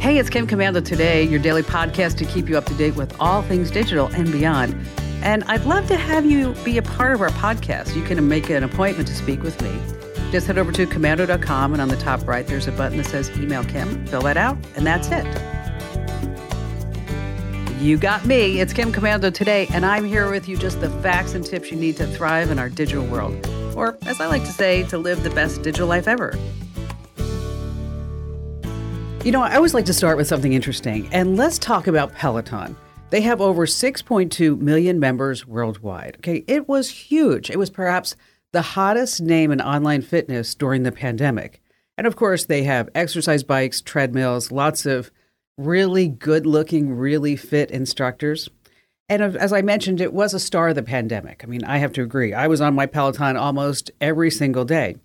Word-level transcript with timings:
Hey, 0.00 0.18
it's 0.18 0.30
Kim 0.30 0.46
Komando 0.46 0.82
today, 0.82 1.24
your 1.24 1.40
daily 1.40 1.64
podcast 1.64 2.18
to 2.18 2.24
keep 2.24 2.48
you 2.48 2.56
up 2.56 2.64
to 2.66 2.74
date 2.74 2.94
with 2.94 3.12
all 3.18 3.42
things 3.42 3.68
digital 3.68 4.06
and 4.14 4.30
beyond. 4.30 4.76
And 5.24 5.42
I'd 5.44 5.64
love 5.64 5.88
to 5.88 5.96
have 5.96 6.24
you 6.24 6.54
be 6.64 6.78
a 6.78 6.82
part 6.82 7.14
of 7.14 7.20
our 7.20 7.30
podcast. 7.30 7.96
You 7.96 8.04
can 8.04 8.28
make 8.28 8.48
an 8.48 8.62
appointment 8.62 9.08
to 9.08 9.14
speak 9.14 9.42
with 9.42 9.60
me. 9.60 9.76
Just 10.30 10.46
head 10.46 10.56
over 10.56 10.70
to 10.70 10.86
komando.com, 10.86 11.72
and 11.72 11.82
on 11.82 11.88
the 11.88 11.96
top 11.96 12.28
right, 12.28 12.46
there's 12.46 12.68
a 12.68 12.72
button 12.72 12.96
that 12.98 13.06
says 13.06 13.28
Email 13.38 13.64
Kim. 13.64 14.06
Fill 14.06 14.22
that 14.22 14.36
out, 14.36 14.56
and 14.76 14.86
that's 14.86 15.08
it. 15.10 15.26
You 17.80 17.96
got 17.96 18.24
me. 18.24 18.60
It's 18.60 18.72
Kim 18.72 18.92
Komando 18.92 19.34
today, 19.34 19.66
and 19.72 19.84
I'm 19.84 20.04
here 20.04 20.30
with 20.30 20.48
you 20.48 20.56
just 20.56 20.80
the 20.80 20.90
facts 21.02 21.34
and 21.34 21.44
tips 21.44 21.72
you 21.72 21.76
need 21.76 21.96
to 21.96 22.06
thrive 22.06 22.52
in 22.52 22.60
our 22.60 22.68
digital 22.68 23.04
world. 23.04 23.44
Or, 23.74 23.98
as 24.06 24.20
I 24.20 24.28
like 24.28 24.44
to 24.44 24.52
say, 24.52 24.84
to 24.84 24.96
live 24.96 25.24
the 25.24 25.30
best 25.30 25.62
digital 25.62 25.88
life 25.88 26.06
ever. 26.06 26.38
You 29.28 29.32
know, 29.32 29.42
I 29.42 29.56
always 29.56 29.74
like 29.74 29.84
to 29.84 29.92
start 29.92 30.16
with 30.16 30.26
something 30.26 30.54
interesting, 30.54 31.06
and 31.12 31.36
let's 31.36 31.58
talk 31.58 31.86
about 31.86 32.14
Peloton. 32.14 32.74
They 33.10 33.20
have 33.20 33.42
over 33.42 33.66
6.2 33.66 34.58
million 34.58 34.98
members 34.98 35.46
worldwide. 35.46 36.16
Okay, 36.20 36.44
it 36.46 36.66
was 36.66 36.88
huge. 36.88 37.50
It 37.50 37.58
was 37.58 37.68
perhaps 37.68 38.16
the 38.54 38.62
hottest 38.62 39.20
name 39.20 39.52
in 39.52 39.60
online 39.60 40.00
fitness 40.00 40.54
during 40.54 40.82
the 40.82 40.92
pandemic. 40.92 41.60
And 41.98 42.06
of 42.06 42.16
course, 42.16 42.46
they 42.46 42.62
have 42.62 42.88
exercise 42.94 43.42
bikes, 43.42 43.82
treadmills, 43.82 44.50
lots 44.50 44.86
of 44.86 45.10
really 45.58 46.08
good 46.08 46.46
looking, 46.46 46.96
really 46.96 47.36
fit 47.36 47.70
instructors. 47.70 48.48
And 49.10 49.20
as 49.20 49.52
I 49.52 49.60
mentioned, 49.60 50.00
it 50.00 50.14
was 50.14 50.32
a 50.32 50.40
star 50.40 50.70
of 50.70 50.74
the 50.74 50.82
pandemic. 50.82 51.44
I 51.44 51.48
mean, 51.48 51.64
I 51.64 51.76
have 51.76 51.92
to 51.92 52.02
agree. 52.02 52.32
I 52.32 52.46
was 52.46 52.62
on 52.62 52.74
my 52.74 52.86
Peloton 52.86 53.36
almost 53.36 53.90
every 54.00 54.30
single 54.30 54.64
day. 54.64 54.96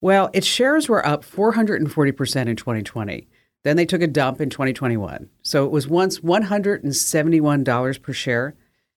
Well, 0.00 0.30
its 0.32 0.48
shares 0.48 0.88
were 0.88 1.06
up 1.06 1.24
440% 1.24 2.48
in 2.48 2.56
2020. 2.56 3.28
Then 3.64 3.76
they 3.76 3.86
took 3.86 4.02
a 4.02 4.06
dump 4.06 4.40
in 4.40 4.50
2021. 4.50 5.28
So 5.42 5.64
it 5.64 5.70
was 5.70 5.86
once 5.86 6.18
$171 6.20 8.02
per 8.02 8.12
share. 8.12 8.54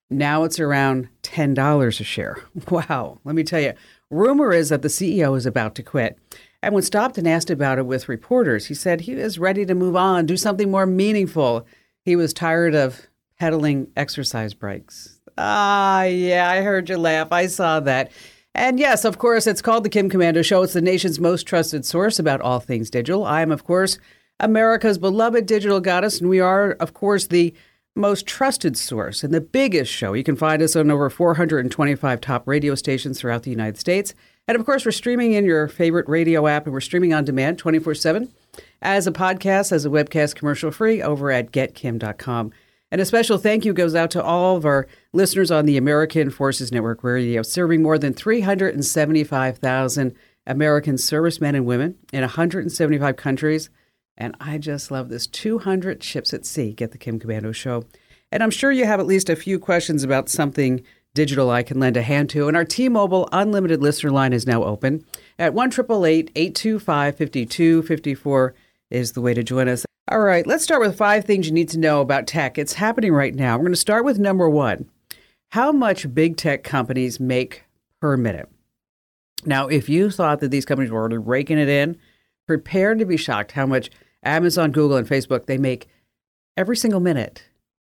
Now 0.10 0.44
it's 0.44 0.60
around 0.60 1.10
$10 1.24 1.88
a 1.88 2.04
share. 2.04 2.38
Wow. 2.72 3.20
Let 3.24 3.36
me 3.36 3.44
tell 3.44 3.62
you, 3.62 3.74
rumor 4.10 4.54
is 4.54 4.70
that 4.70 4.82
the 4.82 4.88
CEO 4.88 5.38
is 5.38 5.46
about 5.46 5.76
to 5.76 5.84
quit. 5.84 6.18
And 6.62 6.74
when 6.74 6.84
stopped 6.84 7.18
and 7.18 7.28
asked 7.28 7.52
about 7.52 7.78
it 7.78 7.86
with 7.86 8.10
reporters, 8.10 8.66
he 8.68 8.74
said 8.74 9.02
he 9.02 9.14
is 9.14 9.38
ready 9.38 9.66
to 9.66 9.76
move 9.76 9.96
on, 9.96 10.26
do 10.26 10.38
something 10.38 10.72
more 10.72 10.88
meaningful. 10.88 11.68
He 12.02 12.16
was 12.16 12.34
tired 12.34 12.74
of 12.74 13.08
pedaling 13.40 13.88
exercise 13.96 14.54
bikes. 14.54 15.20
Ah, 15.38 16.04
yeah, 16.04 16.50
I 16.50 16.62
heard 16.62 16.90
you 16.90 16.98
laugh. 16.98 17.32
I 17.32 17.48
saw 17.48 17.80
that. 17.82 18.12
And 18.56 18.80
yes, 18.80 19.04
of 19.04 19.18
course, 19.18 19.48
it's 19.48 19.62
called 19.62 19.84
the 19.84 19.90
Kim 19.90 20.10
Komando 20.10 20.44
Show. 20.44 20.64
It's 20.64 20.74
the 20.74 20.82
nation's 20.82 21.20
most 21.20 21.44
trusted 21.44 21.86
source 21.86 22.20
about 22.20 22.42
all 22.42 22.60
things 22.60 22.90
digital. 22.90 23.26
I 23.26 23.42
am, 23.42 23.52
of 23.52 23.66
course, 23.66 24.00
America's 24.40 24.98
beloved 24.98 25.46
digital 25.46 25.80
goddess, 25.80 26.20
and 26.20 26.30
we 26.30 26.40
are, 26.40 26.72
of 26.74 26.94
course, 26.94 27.28
the 27.28 27.54
most 27.96 28.28
trusted 28.28 28.78
source 28.78 29.24
and 29.24 29.34
the 29.34 29.40
biggest 29.40 29.92
show. 29.92 30.14
You 30.14 30.24
can 30.24 30.36
find 30.36 30.62
us 30.62 30.76
on 30.76 30.92
over 30.92 31.10
425 31.10 32.20
top 32.20 32.48
radio 32.48 32.76
stations 32.76 33.20
throughout 33.20 33.44
the 33.44 33.52
United 33.52 33.78
States. 33.78 34.14
And 34.48 34.58
of 34.58 34.66
course, 34.66 34.86
we're 34.86 34.92
streaming 34.92 35.34
in 35.34 35.46
your 35.46 35.68
favorite 35.68 36.10
radio 36.10 36.48
app 36.48 36.66
and 36.66 36.74
we're 36.74 36.82
streaming 36.82 37.14
on 37.14 37.24
demand 37.24 37.58
24 37.58 37.96
7 37.96 38.32
as 38.82 39.08
a 39.08 39.12
podcast, 39.12 39.72
as 39.72 39.86
a 39.86 39.90
webcast, 39.90 40.36
commercial 40.36 40.72
free 40.72 41.02
over 41.02 41.32
at 41.32 41.52
getkim.com. 41.52 42.52
And 42.92 43.02
a 43.02 43.06
special 43.06 43.38
thank 43.38 43.66
you 43.66 43.74
goes 43.74 43.96
out 43.96 44.12
to 44.12 44.24
all 44.24 44.58
of 44.58 44.66
our 44.66 44.88
listeners 45.12 45.50
on 45.50 45.66
the 45.66 45.78
American 45.78 46.30
Forces 46.30 46.72
Network 46.72 47.04
Radio, 47.04 47.42
serving 47.42 47.82
more 47.82 47.98
than 47.98 48.14
375,000 48.14 50.16
American 50.46 50.98
servicemen 50.98 51.56
and 51.56 51.66
women 51.66 51.96
in 52.14 52.22
175 52.22 53.16
countries. 53.16 53.70
And 54.18 54.36
I 54.40 54.58
just 54.58 54.92
love 54.92 55.10
this 55.10 55.28
200 55.28 56.04
ships 56.04 56.34
at 56.34 56.46
sea. 56.46 56.74
Get 56.74 56.92
the 56.92 56.98
Kim 56.98 57.20
Komando 57.20 57.54
show. 57.54 57.84
And 58.32 58.42
I'm 58.42 58.52
sure 58.52 58.72
you 58.72 58.86
have 58.86 59.00
at 59.00 59.06
least 59.06 59.30
a 59.30 59.36
few 59.36 59.60
questions 59.60 60.04
about 60.04 60.30
something 60.30 60.84
digital 61.14 61.50
I 61.50 61.64
can 61.64 61.80
lend 61.80 61.98
a 61.98 62.02
hand 62.02 62.30
to. 62.32 62.48
And 62.48 62.56
our 62.56 62.66
T 62.66 62.90
Mobile 62.90 63.28
unlimited 63.32 63.82
listener 63.82 64.12
line 64.12 64.34
is 64.34 64.46
now 64.46 64.64
open 64.64 65.06
at 65.40 65.54
1 65.54 65.70
825 65.70 67.18
5254 67.18 68.56
is 68.92 69.14
the 69.14 69.22
way 69.22 69.34
to 69.34 69.44
join 69.44 69.68
us. 69.68 69.86
All 70.10 70.20
right, 70.20 70.46
let's 70.46 70.64
start 70.64 70.82
with 70.82 70.98
five 70.98 71.26
things 71.26 71.48
you 71.48 71.54
need 71.54 71.70
to 71.70 71.80
know 71.80 72.02
about 72.02 72.28
tech. 72.28 72.58
It's 72.58 72.74
happening 72.74 73.12
right 73.12 73.34
now. 73.34 73.58
We're 73.58 73.64
going 73.64 73.74
to 73.74 73.78
start 73.78 74.06
with 74.06 74.20
number 74.20 74.48
one 74.50 74.90
how 75.50 75.72
much 75.72 76.14
big 76.14 76.38
tech 76.38 76.64
companies 76.64 77.20
make 77.20 77.64
per 78.02 78.18
minute. 78.18 78.50
Now, 79.46 79.68
if 79.68 79.88
you 79.88 80.12
thought 80.12 80.42
that 80.42 80.52
these 80.52 80.66
companies 80.66 80.92
were 80.92 81.00
already 81.00 81.18
raking 81.18 81.60
it 81.60 81.70
in, 81.70 81.98
prepare 82.46 82.94
to 82.94 83.06
be 83.06 83.18
shocked 83.18 83.54
how 83.54 83.66
much 83.66 83.90
Amazon, 84.26 84.72
Google, 84.72 84.98
and 84.98 85.08
Facebook, 85.08 85.46
they 85.46 85.58
make 85.58 85.88
every 86.58 86.76
single 86.76 87.00
minute 87.00 87.46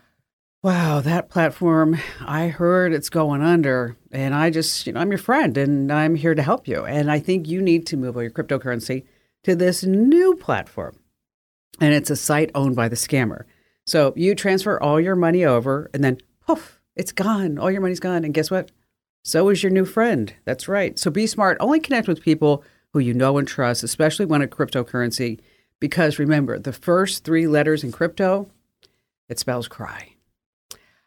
Wow, 0.63 1.01
that 1.01 1.31
platform, 1.31 1.97
I 2.21 2.49
heard 2.49 2.93
it's 2.93 3.09
going 3.09 3.41
under. 3.41 3.97
And 4.13 4.35
I 4.35 4.51
just, 4.51 4.87
you 4.87 4.93
know, 4.93 5.01
I'm 5.01 5.11
your 5.11 5.17
friend 5.17 5.57
and 5.57 5.91
I'm 5.91 6.17
here 6.17 6.35
to 6.35 6.43
help 6.43 6.69
you. 6.69 6.85
And 6.85 7.11
I 7.11 7.19
think 7.19 7.49
you 7.49 7.63
need 7.63 7.87
to 7.87 7.97
move 7.97 8.15
all 8.15 8.23
your 8.23 8.31
cryptocurrency 8.31 9.07
to 9.45 9.57
this 9.57 9.85
new 9.85 10.37
platform. 10.37 10.99
And 11.81 11.95
it's 11.95 12.11
a 12.11 12.17
site 12.17 12.51
owned 12.55 12.77
by 12.77 12.89
the 12.89 12.97
scammer. 12.97 13.45
So 13.87 14.13
you 14.17 14.35
transfer 14.35 14.79
all 14.83 15.01
your 15.01 15.17
money 15.17 15.47
over 15.47 15.91
and 15.95 16.05
then 16.05 16.19
poof, 16.47 16.83
it's 16.95 17.13
gone. 17.13 17.59
All 17.59 17.71
your 17.71 17.81
money's 17.81 17.99
gone. 17.99 18.23
And 18.23 18.35
guess 18.35 18.51
what? 18.51 18.71
So 19.25 19.49
is 19.49 19.63
your 19.63 19.73
new 19.73 19.87
friend. 19.87 20.35
That's 20.45 20.69
right. 20.69 20.99
So 20.99 21.11
be 21.11 21.27
smart. 21.27 21.57
Only 21.59 21.81
connect 21.81 22.07
with 22.07 22.21
people 22.21 22.65
who 22.93 22.99
you 22.99 23.15
know 23.15 23.39
and 23.39 23.49
trust, 23.49 23.83
especially 23.83 24.27
when 24.27 24.43
a 24.43 24.47
cryptocurrency, 24.47 25.41
because 25.79 26.19
remember, 26.19 26.59
the 26.59 26.73
first 26.75 27.25
three 27.25 27.47
letters 27.47 27.83
in 27.83 27.93
crypto, 27.93 28.51
it 29.31 29.39
spells 29.39 29.67
cry. 29.67 30.17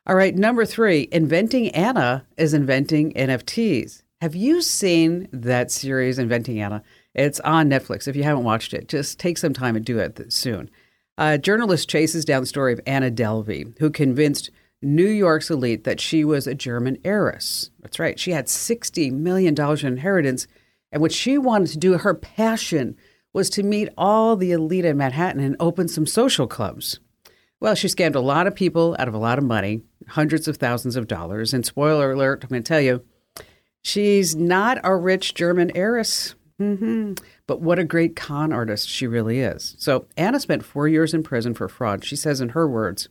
All 0.05 0.15
right, 0.15 0.35
number 0.35 0.65
three, 0.65 1.07
Inventing 1.13 1.69
Anna 1.69 2.25
is 2.35 2.53
inventing 2.53 3.13
NFTs. 3.13 4.03
Have 4.19 4.35
you 4.35 4.61
seen 4.61 5.29
that 5.31 5.71
series, 5.71 6.19
Inventing 6.19 6.59
Anna? 6.59 6.83
It's 7.15 7.39
on 7.39 7.69
Netflix. 7.69 8.05
If 8.05 8.17
you 8.17 8.23
haven't 8.23 8.43
watched 8.43 8.73
it, 8.73 8.89
just 8.89 9.17
take 9.17 9.37
some 9.37 9.53
time 9.53 9.77
and 9.77 9.85
do 9.85 9.99
it 9.99 10.33
soon. 10.33 10.69
A 11.17 11.37
journalist 11.37 11.87
chases 11.87 12.25
down 12.25 12.41
the 12.41 12.47
story 12.47 12.73
of 12.73 12.81
Anna 12.85 13.09
Delvey, 13.09 13.79
who 13.79 13.89
convinced 13.89 14.49
New 14.81 15.07
York's 15.07 15.49
elite 15.49 15.85
that 15.85 16.01
she 16.01 16.25
was 16.25 16.47
a 16.47 16.53
German 16.53 16.97
heiress. 17.05 17.69
That's 17.79 17.97
right. 17.97 18.19
She 18.19 18.31
had 18.31 18.47
$60 18.47 19.09
million 19.13 19.55
in 19.57 19.87
inheritance. 19.87 20.47
And 20.91 21.01
what 21.01 21.13
she 21.13 21.37
wanted 21.37 21.69
to 21.69 21.77
do, 21.77 21.97
her 21.97 22.13
passion, 22.13 22.97
was 23.31 23.49
to 23.51 23.63
meet 23.63 23.87
all 23.97 24.35
the 24.35 24.51
elite 24.51 24.83
in 24.83 24.97
Manhattan 24.97 25.41
and 25.41 25.55
open 25.61 25.87
some 25.87 26.05
social 26.05 26.45
clubs. 26.45 26.99
Well, 27.63 27.75
she 27.75 27.87
scammed 27.87 28.15
a 28.15 28.19
lot 28.19 28.45
of 28.45 28.55
people 28.55 28.93
out 28.99 29.07
of 29.07 29.13
a 29.13 29.17
lot 29.17 29.37
of 29.37 29.45
money, 29.45 29.83
hundreds 30.09 30.49
of 30.49 30.57
thousands 30.57 30.97
of 30.97 31.07
dollars. 31.07 31.53
And 31.53 31.65
spoiler 31.65 32.11
alert, 32.11 32.43
I'm 32.43 32.49
going 32.49 32.61
to 32.61 32.67
tell 32.67 32.81
you, 32.81 33.05
she's 33.81 34.35
not 34.35 34.79
a 34.83 34.93
rich 34.97 35.33
German 35.33 35.71
heiress. 35.73 36.35
Mm-hmm. 36.59 37.13
But 37.47 37.61
what 37.61 37.79
a 37.79 37.85
great 37.85 38.17
con 38.17 38.51
artist 38.51 38.89
she 38.89 39.07
really 39.07 39.39
is. 39.39 39.77
So 39.79 40.07
Anna 40.17 40.41
spent 40.41 40.65
four 40.65 40.89
years 40.89 41.13
in 41.13 41.23
prison 41.23 41.53
for 41.53 41.69
fraud. 41.69 42.03
She 42.03 42.17
says 42.17 42.41
in 42.41 42.49
her 42.49 42.67
words, 42.67 43.07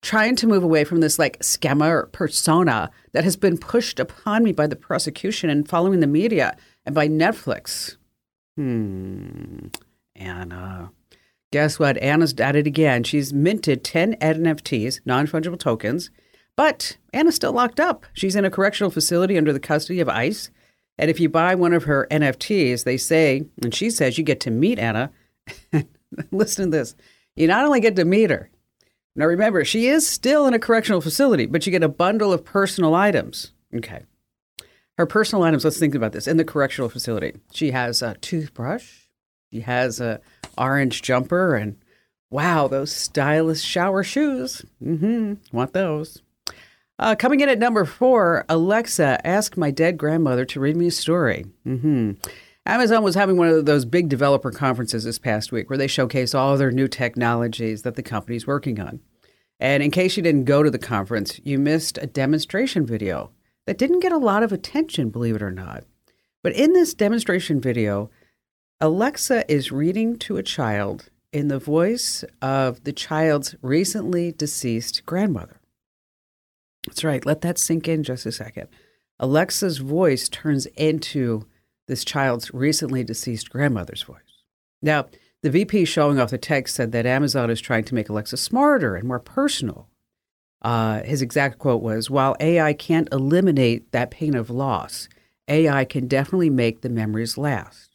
trying 0.00 0.36
to 0.36 0.46
move 0.46 0.62
away 0.62 0.84
from 0.84 1.00
this 1.00 1.18
like 1.18 1.40
scammer 1.40 2.10
persona 2.12 2.88
that 3.10 3.24
has 3.24 3.34
been 3.34 3.58
pushed 3.58 3.98
upon 3.98 4.44
me 4.44 4.52
by 4.52 4.68
the 4.68 4.76
prosecution 4.76 5.50
and 5.50 5.68
following 5.68 5.98
the 5.98 6.06
media 6.06 6.56
and 6.86 6.94
by 6.94 7.08
Netflix. 7.08 7.96
Hmm. 8.54 9.70
Anna. 10.14 10.92
Guess 11.52 11.78
what? 11.78 11.98
Anna's 11.98 12.34
at 12.40 12.56
it 12.56 12.66
again. 12.66 13.04
She's 13.04 13.32
minted 13.32 13.84
10 13.84 14.16
NFTs, 14.16 15.00
non 15.04 15.26
fungible 15.26 15.58
tokens, 15.58 16.10
but 16.56 16.96
Anna's 17.12 17.36
still 17.36 17.52
locked 17.52 17.78
up. 17.78 18.06
She's 18.14 18.34
in 18.34 18.46
a 18.46 18.50
correctional 18.50 18.90
facility 18.90 19.36
under 19.36 19.52
the 19.52 19.60
custody 19.60 20.00
of 20.00 20.08
ICE. 20.08 20.50
And 20.98 21.10
if 21.10 21.20
you 21.20 21.28
buy 21.28 21.54
one 21.54 21.74
of 21.74 21.84
her 21.84 22.08
NFTs, 22.10 22.84
they 22.84 22.96
say, 22.96 23.44
and 23.62 23.74
she 23.74 23.90
says, 23.90 24.16
you 24.16 24.24
get 24.24 24.40
to 24.40 24.50
meet 24.50 24.78
Anna. 24.78 25.10
Listen 26.32 26.70
to 26.70 26.78
this. 26.78 26.94
You 27.36 27.46
not 27.46 27.66
only 27.66 27.80
get 27.80 27.96
to 27.96 28.04
meet 28.06 28.30
her, 28.30 28.50
now 29.14 29.26
remember, 29.26 29.62
she 29.64 29.88
is 29.88 30.08
still 30.08 30.46
in 30.46 30.54
a 30.54 30.58
correctional 30.58 31.02
facility, 31.02 31.44
but 31.44 31.66
you 31.66 31.72
get 31.72 31.82
a 31.82 31.88
bundle 31.88 32.32
of 32.32 32.46
personal 32.46 32.94
items. 32.94 33.52
Okay. 33.74 34.04
Her 34.96 35.06
personal 35.06 35.42
items, 35.42 35.64
let's 35.64 35.78
think 35.78 35.94
about 35.94 36.12
this. 36.12 36.26
In 36.26 36.38
the 36.38 36.44
correctional 36.44 36.88
facility, 36.88 37.34
she 37.52 37.72
has 37.72 38.00
a 38.00 38.14
toothbrush, 38.14 39.06
she 39.52 39.60
has 39.60 40.00
a 40.00 40.20
orange 40.58 41.02
jumper, 41.02 41.54
and 41.54 41.76
wow, 42.30 42.68
those 42.68 42.92
stylish 42.92 43.62
shower 43.62 44.02
shoes. 44.02 44.64
Mm-hmm. 44.82 45.34
Want 45.56 45.72
those. 45.72 46.22
Uh, 46.98 47.14
coming 47.14 47.40
in 47.40 47.48
at 47.48 47.58
number 47.58 47.84
four, 47.84 48.44
Alexa 48.48 49.26
asked 49.26 49.56
my 49.56 49.70
dead 49.70 49.98
grandmother 49.98 50.44
to 50.44 50.60
read 50.60 50.76
me 50.76 50.86
a 50.86 50.90
story. 50.90 51.46
Mm-hmm. 51.66 52.12
Amazon 52.64 53.02
was 53.02 53.16
having 53.16 53.36
one 53.36 53.48
of 53.48 53.66
those 53.66 53.84
big 53.84 54.08
developer 54.08 54.52
conferences 54.52 55.02
this 55.02 55.18
past 55.18 55.50
week 55.50 55.68
where 55.68 55.78
they 55.78 55.88
showcase 55.88 56.32
all 56.32 56.56
their 56.56 56.70
new 56.70 56.86
technologies 56.86 57.82
that 57.82 57.96
the 57.96 58.02
company's 58.02 58.46
working 58.46 58.78
on. 58.78 59.00
And 59.58 59.82
in 59.82 59.90
case 59.90 60.16
you 60.16 60.22
didn't 60.22 60.44
go 60.44 60.62
to 60.62 60.70
the 60.70 60.78
conference, 60.78 61.40
you 61.44 61.58
missed 61.58 61.98
a 61.98 62.06
demonstration 62.06 62.86
video 62.86 63.30
that 63.66 63.78
didn't 63.78 64.00
get 64.00 64.12
a 64.12 64.18
lot 64.18 64.42
of 64.42 64.52
attention, 64.52 65.10
believe 65.10 65.36
it 65.36 65.42
or 65.42 65.50
not. 65.50 65.84
But 66.42 66.54
in 66.54 66.72
this 66.72 66.94
demonstration 66.94 67.60
video, 67.60 68.10
Alexa 68.82 69.48
is 69.48 69.70
reading 69.70 70.18
to 70.18 70.38
a 70.38 70.42
child 70.42 71.08
in 71.32 71.46
the 71.46 71.60
voice 71.60 72.24
of 72.42 72.82
the 72.82 72.92
child's 72.92 73.54
recently 73.62 74.32
deceased 74.32 75.06
grandmother. 75.06 75.60
That's 76.88 77.04
right. 77.04 77.24
Let 77.24 77.42
that 77.42 77.58
sink 77.58 77.86
in 77.86 78.02
just 78.02 78.26
a 78.26 78.32
second. 78.32 78.66
Alexa's 79.20 79.78
voice 79.78 80.28
turns 80.28 80.66
into 80.66 81.46
this 81.86 82.04
child's 82.04 82.52
recently 82.52 83.04
deceased 83.04 83.50
grandmother's 83.50 84.02
voice. 84.02 84.42
Now, 84.82 85.06
the 85.42 85.50
VP 85.50 85.84
showing 85.84 86.18
off 86.18 86.30
the 86.30 86.36
text 86.36 86.74
said 86.74 86.90
that 86.90 87.06
Amazon 87.06 87.50
is 87.50 87.60
trying 87.60 87.84
to 87.84 87.94
make 87.94 88.08
Alexa 88.08 88.36
smarter 88.36 88.96
and 88.96 89.06
more 89.06 89.20
personal. 89.20 89.90
Uh, 90.60 91.04
his 91.04 91.22
exact 91.22 91.60
quote 91.60 91.82
was 91.82 92.10
While 92.10 92.34
AI 92.40 92.72
can't 92.72 93.08
eliminate 93.12 93.92
that 93.92 94.10
pain 94.10 94.34
of 94.34 94.50
loss, 94.50 95.08
AI 95.46 95.84
can 95.84 96.08
definitely 96.08 96.50
make 96.50 96.80
the 96.80 96.88
memories 96.88 97.38
last. 97.38 97.91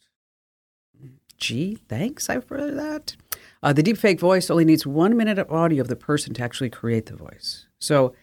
Gee, 1.38 1.78
thanks, 1.88 2.28
I've 2.28 2.48
heard 2.48 2.76
that. 2.76 3.16
Uh, 3.62 3.72
the 3.72 3.82
deepfake 3.82 4.20
voice 4.20 4.50
only 4.50 4.64
needs 4.64 4.86
one 4.86 5.16
minute 5.16 5.38
of 5.38 5.50
audio 5.50 5.80
of 5.80 5.88
the 5.88 5.96
person 5.96 6.34
to 6.34 6.42
actually 6.42 6.70
create 6.70 7.06
the 7.06 7.16
voice. 7.16 7.66
So, 7.78 8.14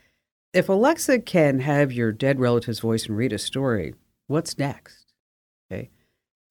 if 0.53 0.69
Alexa 0.69 1.19
can 1.19 1.59
have 1.59 1.91
your 1.91 2.11
dead 2.11 2.39
relative's 2.39 2.79
voice 2.79 3.07
and 3.07 3.17
read 3.17 3.33
a 3.33 3.37
story, 3.37 3.93
what's 4.27 4.57
next? 4.57 5.13
Okay. 5.69 5.89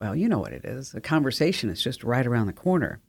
Well, 0.00 0.14
you 0.14 0.28
know 0.28 0.38
what 0.38 0.52
it 0.52 0.64
is. 0.64 0.94
A 0.94 1.00
conversation 1.00 1.70
is 1.70 1.82
just 1.82 2.04
right 2.04 2.26
around 2.26 2.46
the 2.46 2.52
corner. 2.52 3.00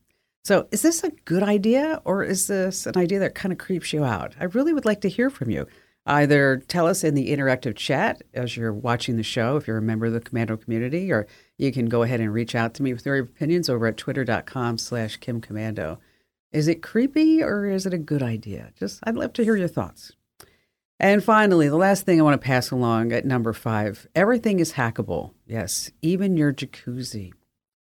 So, 0.44 0.68
is 0.72 0.82
this 0.82 1.04
a 1.04 1.12
good 1.26 1.44
idea 1.44 2.02
or 2.06 2.24
is 2.24 2.48
this 2.48 2.86
an 2.86 2.98
idea 2.98 3.20
that 3.20 3.36
kind 3.36 3.52
of 3.52 3.58
creeps 3.58 3.92
you 3.92 4.04
out? 4.04 4.36
I 4.40 4.46
really 4.46 4.74
would 4.74 4.86
like 4.86 5.02
to 5.02 5.10
hear 5.10 5.30
from 5.30 5.50
you. 5.50 5.66
Either 6.06 6.58
tell 6.68 6.86
us 6.86 7.04
in 7.04 7.16
the 7.16 7.36
interactive 7.36 7.76
chat 7.76 8.22
as 8.34 8.56
you're 8.56 8.74
watching 8.74 9.18
the 9.18 9.24
show, 9.24 9.58
if 9.58 9.68
you're 9.68 9.78
a 9.78 9.82
member 9.82 10.06
of 10.06 10.14
the 10.14 10.22
Komando 10.22 10.60
community, 10.62 11.12
or 11.12 11.26
you 11.58 11.72
can 11.72 11.88
go 11.88 12.04
ahead 12.04 12.20
and 12.20 12.32
reach 12.32 12.54
out 12.54 12.76
to 12.76 12.84
me 12.84 12.94
with 12.94 13.06
your 13.06 13.18
opinions 13.18 13.70
over 13.70 13.88
at 13.88 13.98
twitter.com 13.98 14.78
slash 14.78 15.20
kimkomando. 15.20 15.98
Is 16.52 16.68
it 16.68 16.84
creepy 16.84 17.42
or 17.42 17.66
is 17.66 17.86
it 17.86 17.94
a 17.94 17.98
good 17.98 18.22
idea? 18.22 18.72
Just, 18.78 19.00
I'd 19.04 19.16
love 19.16 19.34
to 19.34 19.44
hear 19.44 19.56
your 19.56 19.68
thoughts. 19.68 20.12
And 21.00 21.24
finally, 21.24 21.68
the 21.68 21.76
last 21.76 22.06
thing 22.06 22.20
I 22.20 22.24
want 22.24 22.40
to 22.40 22.46
pass 22.46 22.72
along 22.72 23.12
at 23.12 23.26
number 23.26 23.52
five 23.52 24.08
everything 24.16 24.60
is 24.60 24.74
hackable. 24.74 25.34
Yes, 25.46 25.92
even 26.02 26.38
your 26.38 26.54
jacuzzi. 26.54 27.34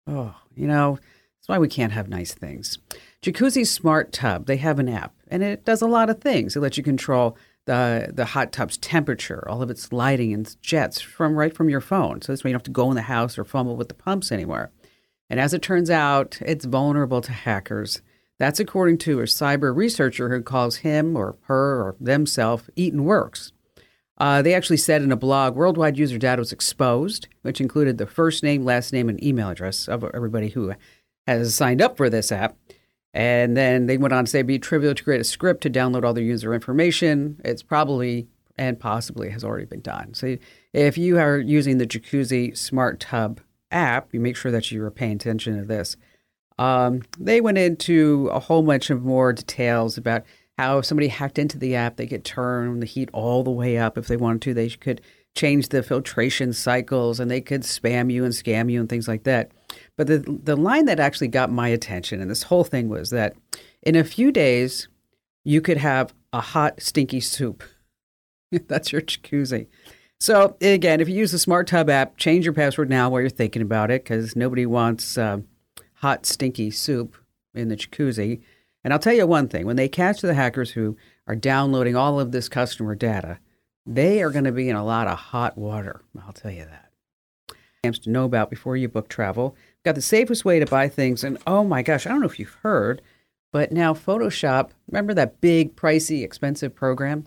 Oh, 0.06 0.34
you 0.56 0.66
know, 0.66 0.98
that's 1.44 1.48
why 1.48 1.58
we 1.58 1.68
can't 1.68 1.92
have 1.92 2.08
nice 2.08 2.34
things. 2.34 2.78
Jacuzzi 3.22 3.66
Smart 3.66 4.12
Tub, 4.12 4.46
they 4.46 4.56
have 4.56 4.78
an 4.78 4.88
app 4.88 5.14
and 5.28 5.42
it 5.42 5.64
does 5.64 5.82
a 5.82 5.86
lot 5.86 6.10
of 6.10 6.20
things. 6.20 6.56
It 6.56 6.60
lets 6.60 6.76
you 6.76 6.82
control 6.82 7.36
the, 7.66 8.10
the 8.12 8.24
hot 8.26 8.52
tub's 8.52 8.76
temperature, 8.76 9.48
all 9.48 9.62
of 9.62 9.70
its 9.70 9.92
lighting 9.92 10.32
and 10.32 10.56
jets 10.62 11.00
from 11.00 11.36
right 11.36 11.54
from 11.54 11.68
your 11.68 11.80
phone. 11.80 12.20
So 12.22 12.32
this 12.32 12.44
way 12.44 12.50
you 12.50 12.52
don't 12.52 12.60
have 12.60 12.64
to 12.64 12.70
go 12.70 12.90
in 12.90 12.96
the 12.96 13.02
house 13.02 13.38
or 13.38 13.44
fumble 13.44 13.76
with 13.76 13.88
the 13.88 13.94
pumps 13.94 14.30
anymore. 14.30 14.70
And 15.30 15.40
as 15.40 15.54
it 15.54 15.62
turns 15.62 15.90
out, 15.90 16.38
it's 16.42 16.66
vulnerable 16.66 17.20
to 17.22 17.32
hackers. 17.32 18.02
That's 18.38 18.60
according 18.60 18.98
to 18.98 19.20
a 19.20 19.24
cyber 19.24 19.74
researcher 19.74 20.28
who 20.28 20.42
calls 20.42 20.76
him 20.76 21.16
or 21.16 21.36
her 21.42 21.82
or 21.82 21.96
themselves 22.00 22.68
Eaton 22.76 23.04
Works. 23.04 23.52
Uh, 24.18 24.42
they 24.42 24.54
actually 24.54 24.76
said 24.76 25.02
in 25.02 25.10
a 25.10 25.16
blog 25.16 25.56
worldwide 25.56 25.98
user 25.98 26.18
data 26.18 26.40
was 26.40 26.52
exposed, 26.52 27.26
which 27.42 27.60
included 27.60 27.98
the 27.98 28.06
first 28.06 28.42
name, 28.42 28.64
last 28.64 28.92
name, 28.92 29.08
and 29.08 29.22
email 29.22 29.48
address 29.48 29.88
of 29.88 30.04
everybody 30.14 30.50
who 30.50 30.72
has 31.26 31.54
signed 31.54 31.82
up 31.82 31.96
for 31.96 32.08
this 32.10 32.30
app. 32.30 32.56
And 33.14 33.56
then 33.56 33.86
they 33.86 33.96
went 33.96 34.12
on 34.12 34.24
to 34.24 34.30
say 34.30 34.40
it'd 34.40 34.48
be 34.48 34.58
trivial 34.58 34.94
to 34.94 35.04
create 35.04 35.20
a 35.20 35.24
script 35.24 35.62
to 35.62 35.70
download 35.70 36.04
all 36.04 36.12
their 36.12 36.24
user 36.24 36.52
information. 36.52 37.40
It's 37.44 37.62
probably 37.62 38.26
and 38.56 38.78
possibly 38.78 39.30
has 39.30 39.44
already 39.44 39.64
been 39.64 39.80
done. 39.80 40.14
So 40.14 40.36
if 40.72 40.98
you 40.98 41.18
are 41.18 41.38
using 41.38 41.78
the 41.78 41.86
Jacuzzi 41.86 42.56
Smart 42.56 43.00
Tub 43.00 43.40
app, 43.70 44.12
you 44.12 44.20
make 44.20 44.36
sure 44.36 44.52
that 44.52 44.70
you 44.70 44.82
are 44.84 44.90
paying 44.90 45.12
attention 45.16 45.58
to 45.58 45.64
this. 45.64 45.96
Um, 46.58 47.02
they 47.18 47.40
went 47.40 47.58
into 47.58 48.28
a 48.32 48.38
whole 48.38 48.62
bunch 48.62 48.90
of 48.90 49.04
more 49.04 49.32
details 49.32 49.96
about 49.98 50.24
how 50.56 50.78
if 50.78 50.84
somebody 50.84 51.08
hacked 51.08 51.38
into 51.38 51.58
the 51.58 51.74
app, 51.74 51.96
they 51.96 52.06
could 52.06 52.24
turn 52.24 52.78
the 52.78 52.86
heat 52.86 53.10
all 53.12 53.42
the 53.42 53.50
way 53.50 53.76
up 53.76 53.98
if 53.98 54.06
they 54.06 54.16
wanted 54.16 54.42
to. 54.42 54.54
They 54.54 54.68
could 54.68 55.00
change 55.34 55.70
the 55.70 55.82
filtration 55.82 56.52
cycles 56.52 57.18
and 57.18 57.28
they 57.28 57.40
could 57.40 57.62
spam 57.62 58.12
you 58.12 58.24
and 58.24 58.32
scam 58.32 58.70
you 58.70 58.78
and 58.78 58.88
things 58.88 59.08
like 59.08 59.24
that. 59.24 59.50
But 59.96 60.06
the 60.08 60.40
the 60.42 60.56
line 60.56 60.86
that 60.86 61.00
actually 61.00 61.28
got 61.28 61.52
my 61.52 61.68
attention 61.68 62.20
and 62.20 62.30
this 62.30 62.44
whole 62.44 62.64
thing 62.64 62.88
was 62.88 63.10
that 63.10 63.34
in 63.82 63.94
a 63.96 64.04
few 64.04 64.32
days 64.32 64.88
you 65.44 65.60
could 65.60 65.76
have 65.76 66.14
a 66.32 66.40
hot 66.40 66.82
stinky 66.82 67.20
soup. 67.20 67.62
That's 68.66 68.92
your 68.92 69.02
jacuzzi. 69.02 69.66
So 70.20 70.56
again, 70.60 71.00
if 71.00 71.08
you 71.08 71.16
use 71.16 71.32
the 71.32 71.38
Smart 71.38 71.66
Tub 71.66 71.90
app, 71.90 72.16
change 72.16 72.44
your 72.44 72.54
password 72.54 72.88
now 72.88 73.10
while 73.10 73.20
you're 73.20 73.30
thinking 73.30 73.62
about 73.62 73.90
it 73.90 74.04
because 74.04 74.34
nobody 74.34 74.66
wants. 74.66 75.18
Uh, 75.18 75.38
hot, 76.04 76.26
stinky 76.26 76.70
soup 76.70 77.16
in 77.54 77.68
the 77.68 77.76
jacuzzi. 77.76 78.42
And 78.84 78.92
I'll 78.92 78.98
tell 78.98 79.14
you 79.14 79.26
one 79.26 79.48
thing 79.48 79.64
when 79.64 79.76
they 79.76 79.88
catch 79.88 80.20
the 80.20 80.34
hackers 80.34 80.72
who 80.72 80.98
are 81.26 81.34
downloading 81.34 81.96
all 81.96 82.20
of 82.20 82.30
this 82.30 82.46
customer 82.46 82.94
data, 82.94 83.38
they 83.86 84.22
are 84.22 84.30
going 84.30 84.44
to 84.44 84.52
be 84.52 84.68
in 84.68 84.76
a 84.76 84.84
lot 84.84 85.08
of 85.08 85.18
hot 85.18 85.56
water. 85.56 86.02
I'll 86.22 86.34
tell 86.34 86.50
you 86.50 86.66
that. 86.66 88.00
To 88.02 88.10
know 88.10 88.24
about 88.24 88.50
before 88.50 88.76
you 88.76 88.86
book 88.88 89.08
travel. 89.08 89.56
Got 89.84 89.96
the 89.96 90.02
safest 90.02 90.44
way 90.44 90.58
to 90.58 90.66
buy 90.66 90.88
things. 90.88 91.24
And 91.24 91.38
oh 91.46 91.64
my 91.64 91.82
gosh, 91.82 92.06
I 92.06 92.10
don't 92.10 92.20
know 92.20 92.26
if 92.26 92.38
you've 92.38 92.56
heard, 92.62 93.02
but 93.52 93.70
now 93.70 93.92
Photoshop, 93.92 94.70
remember 94.88 95.14
that 95.14 95.40
big, 95.40 95.76
pricey, 95.76 96.24
expensive 96.24 96.74
program? 96.74 97.26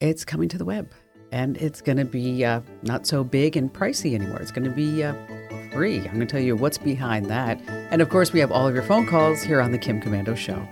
It's 0.00 0.24
coming 0.24 0.48
to 0.50 0.58
the 0.58 0.64
web 0.64 0.92
and 1.32 1.56
it's 1.56 1.80
going 1.80 1.98
to 1.98 2.04
be 2.04 2.44
uh, 2.44 2.60
not 2.82 3.06
so 3.06 3.24
big 3.24 3.56
and 3.56 3.72
pricey 3.72 4.14
anymore. 4.14 4.40
It's 4.40 4.50
going 4.50 4.64
to 4.64 4.70
be 4.70 5.02
uh, 5.02 5.14
free. 5.72 5.98
I'm 5.98 6.14
going 6.14 6.20
to 6.20 6.26
tell 6.26 6.40
you 6.40 6.56
what's 6.56 6.78
behind 6.78 7.26
that. 7.26 7.60
And 7.68 8.00
of 8.02 8.08
course, 8.08 8.32
we 8.32 8.40
have 8.40 8.52
all 8.52 8.66
of 8.66 8.74
your 8.74 8.84
phone 8.84 9.06
calls 9.06 9.42
here 9.42 9.60
on 9.60 9.72
The 9.72 9.78
Kim 9.78 10.00
Komando 10.00 10.36
Show. 10.36 10.66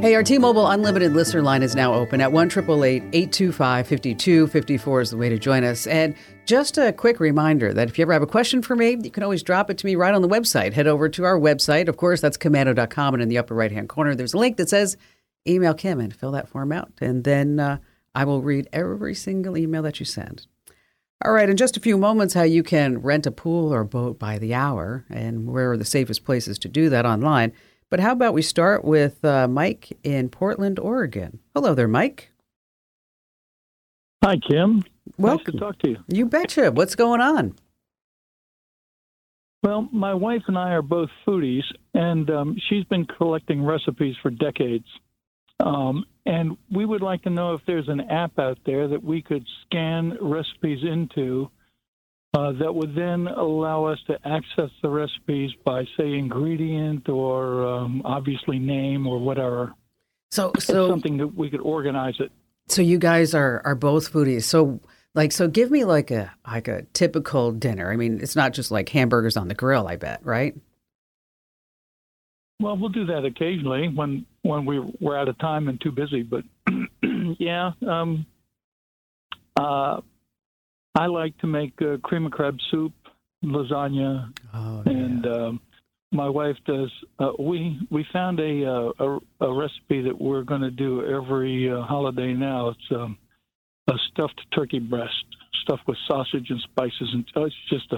Hey, 0.00 0.14
our 0.14 0.22
T-Mobile 0.22 0.66
Unlimited 0.66 1.12
listener 1.12 1.42
line 1.42 1.62
is 1.62 1.74
now 1.74 1.92
open 1.92 2.22
at 2.22 2.32
1 2.32 2.46
825 2.46 3.86
5254 3.86 5.00
is 5.02 5.10
the 5.10 5.18
way 5.18 5.28
to 5.28 5.38
join 5.38 5.62
us. 5.62 5.86
And 5.86 6.14
just 6.46 6.78
a 6.78 6.90
quick 6.90 7.20
reminder 7.20 7.74
that 7.74 7.90
if 7.90 7.98
you 7.98 8.02
ever 8.02 8.14
have 8.14 8.22
a 8.22 8.26
question 8.26 8.62
for 8.62 8.74
me, 8.74 8.96
you 9.02 9.10
can 9.10 9.22
always 9.22 9.42
drop 9.42 9.68
it 9.68 9.76
to 9.76 9.84
me 9.84 9.96
right 9.96 10.14
on 10.14 10.22
the 10.22 10.28
website. 10.28 10.72
Head 10.72 10.86
over 10.86 11.10
to 11.10 11.24
our 11.24 11.38
website. 11.38 11.86
Of 11.86 11.98
course, 11.98 12.22
that's 12.22 12.38
komando.com. 12.38 13.12
And 13.12 13.22
in 13.22 13.28
the 13.28 13.36
upper 13.36 13.54
right 13.54 13.70
hand 13.70 13.90
corner, 13.90 14.14
there's 14.14 14.32
a 14.32 14.38
link 14.38 14.56
that 14.56 14.70
says 14.70 14.96
email 15.46 15.74
Kim 15.74 16.00
and 16.00 16.16
fill 16.16 16.32
that 16.32 16.48
form 16.48 16.72
out. 16.72 16.90
And 17.02 17.24
then 17.24 17.60
uh, 17.60 17.76
I 18.14 18.24
will 18.24 18.40
read 18.40 18.70
every 18.72 19.14
single 19.14 19.58
email 19.58 19.82
that 19.82 20.00
you 20.00 20.06
send. 20.06 20.46
All 21.22 21.32
right, 21.32 21.50
in 21.50 21.58
just 21.58 21.76
a 21.76 21.80
few 21.80 21.98
moments, 21.98 22.32
how 22.32 22.44
you 22.44 22.62
can 22.62 23.02
rent 23.02 23.26
a 23.26 23.30
pool 23.30 23.70
or 23.70 23.84
boat 23.84 24.18
by 24.18 24.38
the 24.38 24.54
hour 24.54 25.04
and 25.10 25.46
where 25.46 25.72
are 25.72 25.76
the 25.76 25.84
safest 25.84 26.24
places 26.24 26.58
to 26.60 26.68
do 26.68 26.88
that 26.88 27.04
online. 27.04 27.52
But 27.90 27.98
how 27.98 28.12
about 28.12 28.34
we 28.34 28.42
start 28.42 28.84
with 28.84 29.24
uh, 29.24 29.48
Mike 29.48 29.98
in 30.04 30.28
Portland, 30.28 30.78
Oregon? 30.78 31.40
Hello 31.54 31.74
there, 31.74 31.88
Mike. 31.88 32.30
Hi, 34.22 34.36
Kim. 34.36 34.84
Welcome. 35.18 35.44
Nice 35.44 35.52
to 35.52 35.58
talk 35.58 35.78
to 35.80 35.90
you. 35.90 35.96
You 36.06 36.26
betcha. 36.26 36.70
What's 36.70 36.94
going 36.94 37.20
on? 37.20 37.56
Well, 39.64 39.88
my 39.92 40.14
wife 40.14 40.42
and 40.46 40.56
I 40.56 40.70
are 40.70 40.82
both 40.82 41.10
foodies, 41.26 41.64
and 41.92 42.30
um, 42.30 42.56
she's 42.68 42.84
been 42.84 43.06
collecting 43.06 43.62
recipes 43.62 44.14
for 44.22 44.30
decades. 44.30 44.86
Um, 45.58 46.04
and 46.24 46.56
we 46.70 46.86
would 46.86 47.02
like 47.02 47.22
to 47.22 47.30
know 47.30 47.54
if 47.54 47.60
there's 47.66 47.88
an 47.88 48.00
app 48.02 48.38
out 48.38 48.58
there 48.64 48.88
that 48.88 49.02
we 49.02 49.20
could 49.20 49.44
scan 49.66 50.16
recipes 50.20 50.78
into 50.84 51.50
uh, 52.32 52.52
that 52.52 52.72
would 52.72 52.94
then 52.94 53.26
allow 53.26 53.84
us 53.86 53.98
to 54.06 54.16
access 54.24 54.70
the 54.82 54.88
recipes 54.88 55.50
by, 55.64 55.84
say, 55.96 56.14
ingredient 56.14 57.08
or 57.08 57.66
um, 57.66 58.02
obviously 58.04 58.58
name 58.58 59.06
or 59.06 59.18
whatever. 59.18 59.74
So, 60.30 60.52
so 60.58 60.84
it's 60.84 60.90
something 60.90 61.16
that 61.16 61.28
we 61.28 61.50
could 61.50 61.60
organize 61.60 62.14
it. 62.20 62.30
So 62.68 62.82
you 62.82 62.98
guys 62.98 63.34
are 63.34 63.62
are 63.64 63.74
both 63.74 64.12
foodies. 64.12 64.44
So, 64.44 64.78
like, 65.12 65.32
so 65.32 65.48
give 65.48 65.72
me 65.72 65.84
like 65.84 66.12
a 66.12 66.32
like 66.46 66.68
a 66.68 66.82
typical 66.92 67.50
dinner. 67.50 67.90
I 67.90 67.96
mean, 67.96 68.20
it's 68.22 68.36
not 68.36 68.52
just 68.52 68.70
like 68.70 68.88
hamburgers 68.88 69.36
on 69.36 69.48
the 69.48 69.54
grill. 69.54 69.88
I 69.88 69.96
bet, 69.96 70.24
right? 70.24 70.54
Well, 72.60 72.76
we'll 72.76 72.90
do 72.90 73.06
that 73.06 73.24
occasionally 73.24 73.88
when 73.88 74.24
when 74.42 74.66
we 74.66 74.78
we're 75.00 75.18
out 75.18 75.28
of 75.28 75.36
time 75.38 75.68
and 75.68 75.80
too 75.80 75.90
busy. 75.90 76.22
But 76.22 76.44
yeah, 77.40 77.72
um, 77.84 78.24
uh, 79.56 80.00
I 80.94 81.06
like 81.06 81.36
to 81.38 81.46
make 81.46 81.72
uh, 81.80 81.98
cream 82.02 82.26
of 82.26 82.32
crab 82.32 82.56
soup, 82.70 82.92
lasagna, 83.44 84.32
oh, 84.54 84.82
and 84.86 85.26
um, 85.26 85.60
my 86.12 86.28
wife 86.28 86.56
does. 86.66 86.90
Uh, 87.18 87.32
we 87.38 87.78
we 87.90 88.04
found 88.12 88.40
a, 88.40 88.66
uh, 88.66 88.92
a 88.98 89.46
a 89.46 89.54
recipe 89.54 90.02
that 90.02 90.20
we're 90.20 90.42
going 90.42 90.62
to 90.62 90.70
do 90.70 91.04
every 91.04 91.70
uh, 91.70 91.82
holiday 91.82 92.32
now. 92.32 92.70
It's 92.70 92.90
um, 92.90 93.16
a 93.88 93.94
stuffed 94.10 94.40
turkey 94.52 94.80
breast 94.80 95.24
stuffed 95.62 95.86
with 95.86 95.96
sausage 96.08 96.50
and 96.50 96.60
spices, 96.60 97.10
and 97.12 97.24
oh, 97.36 97.44
it's 97.44 97.54
just 97.68 97.92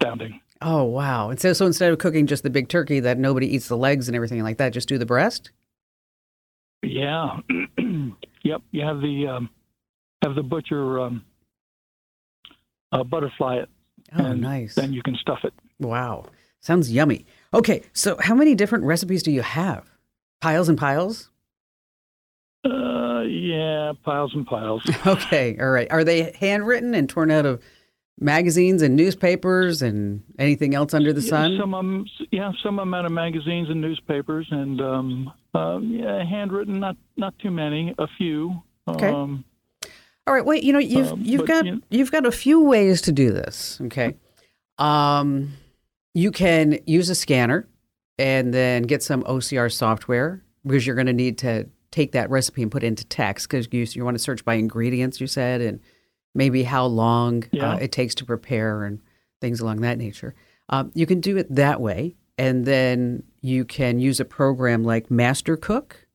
astounding. 0.00 0.40
Oh 0.62 0.84
wow! 0.84 1.28
And 1.28 1.38
so, 1.38 1.52
so 1.52 1.66
instead 1.66 1.92
of 1.92 1.98
cooking 1.98 2.26
just 2.26 2.42
the 2.42 2.50
big 2.50 2.68
turkey 2.68 3.00
that 3.00 3.18
nobody 3.18 3.54
eats 3.54 3.68
the 3.68 3.76
legs 3.76 4.08
and 4.08 4.16
everything 4.16 4.42
like 4.42 4.56
that, 4.56 4.72
just 4.72 4.88
do 4.88 4.96
the 4.96 5.06
breast. 5.06 5.50
Yeah. 6.82 7.40
yep. 8.42 8.62
You 8.70 8.84
have 8.84 9.00
the 9.00 9.26
um, 9.28 9.50
have 10.22 10.34
the 10.34 10.42
butcher 10.42 11.00
um, 11.00 11.24
uh, 12.92 13.02
butterfly 13.04 13.56
it. 13.56 13.68
Oh, 14.16 14.32
nice. 14.34 14.74
Then 14.74 14.92
you 14.92 15.02
can 15.02 15.14
stuff 15.16 15.40
it. 15.44 15.52
Wow, 15.78 16.26
sounds 16.60 16.92
yummy. 16.92 17.24
Okay, 17.54 17.82
so 17.92 18.16
how 18.20 18.34
many 18.34 18.54
different 18.54 18.84
recipes 18.84 19.22
do 19.22 19.30
you 19.32 19.42
have? 19.42 19.90
Piles 20.40 20.68
and 20.68 20.76
piles. 20.78 21.30
Uh, 22.64 23.22
yeah, 23.22 23.92
piles 24.04 24.32
and 24.34 24.46
piles. 24.46 24.82
Okay, 25.06 25.56
all 25.60 25.70
right. 25.70 25.90
Are 25.90 26.04
they 26.04 26.32
handwritten 26.38 26.94
and 26.94 27.08
torn 27.08 27.30
out 27.30 27.44
of 27.46 27.60
magazines 28.20 28.82
and 28.82 28.94
newspapers 28.94 29.82
and 29.82 30.22
anything 30.38 30.74
else 30.74 30.94
under 30.94 31.12
the 31.12 31.20
Yeah, 31.22 31.28
sun? 31.30 31.56
Some 31.58 31.70
them, 31.72 32.06
yeah, 32.30 32.52
some 32.62 32.78
out 32.78 33.04
of 33.04 33.12
magazines 33.12 33.68
and 33.68 33.80
newspapers, 33.80 34.46
and 34.50 34.80
um, 34.80 35.32
uh, 35.54 35.78
yeah, 35.82 36.24
handwritten. 36.24 36.78
Not 36.78 36.96
not 37.16 37.36
too 37.40 37.50
many. 37.50 37.94
A 37.98 38.06
few. 38.18 38.62
Okay. 38.86 39.08
Um, 39.08 39.44
All 40.26 40.34
right, 40.34 40.44
wait. 40.44 40.62
You 40.62 40.72
know, 40.72 40.78
you've 40.78 41.12
Um, 41.12 41.20
you've 41.22 41.46
got 41.46 41.64
you 41.64 41.72
know- 41.72 41.80
you've 41.90 42.12
got 42.12 42.24
a 42.26 42.32
few 42.32 42.60
ways 42.60 43.00
to 43.02 43.12
do 43.12 43.30
this. 43.32 43.80
Okay, 43.82 44.16
um, 44.78 45.54
you 46.14 46.30
can 46.30 46.78
use 46.86 47.08
a 47.10 47.14
scanner 47.14 47.66
and 48.18 48.52
then 48.54 48.82
get 48.84 49.02
some 49.02 49.22
OCR 49.24 49.68
software 49.68 50.42
because 50.64 50.86
you're 50.86 50.94
going 50.96 51.06
to 51.06 51.12
need 51.12 51.38
to 51.38 51.66
take 51.90 52.12
that 52.12 52.30
recipe 52.30 52.62
and 52.62 52.70
put 52.70 52.84
it 52.84 52.86
into 52.86 53.04
text 53.06 53.48
because 53.48 53.66
you 53.72 53.84
you 53.92 54.04
want 54.04 54.16
to 54.16 54.22
search 54.22 54.44
by 54.44 54.54
ingredients. 54.54 55.20
You 55.20 55.26
said 55.26 55.60
and 55.60 55.80
maybe 56.34 56.62
how 56.62 56.86
long 56.86 57.44
Yeah. 57.50 57.72
uh, 57.72 57.76
it 57.78 57.92
takes 57.92 58.14
to 58.16 58.24
prepare 58.24 58.84
and 58.84 59.00
things 59.40 59.60
along 59.60 59.80
that 59.80 59.98
nature. 59.98 60.34
Um, 60.68 60.90
you 60.94 61.04
can 61.04 61.20
do 61.20 61.36
it 61.36 61.52
that 61.54 61.80
way, 61.80 62.14
and 62.38 62.64
then 62.64 63.24
you 63.40 63.64
can 63.64 63.98
use 63.98 64.20
a 64.20 64.24
program 64.24 64.84
like 64.84 65.10
Master 65.10 65.56
Cook 65.56 66.06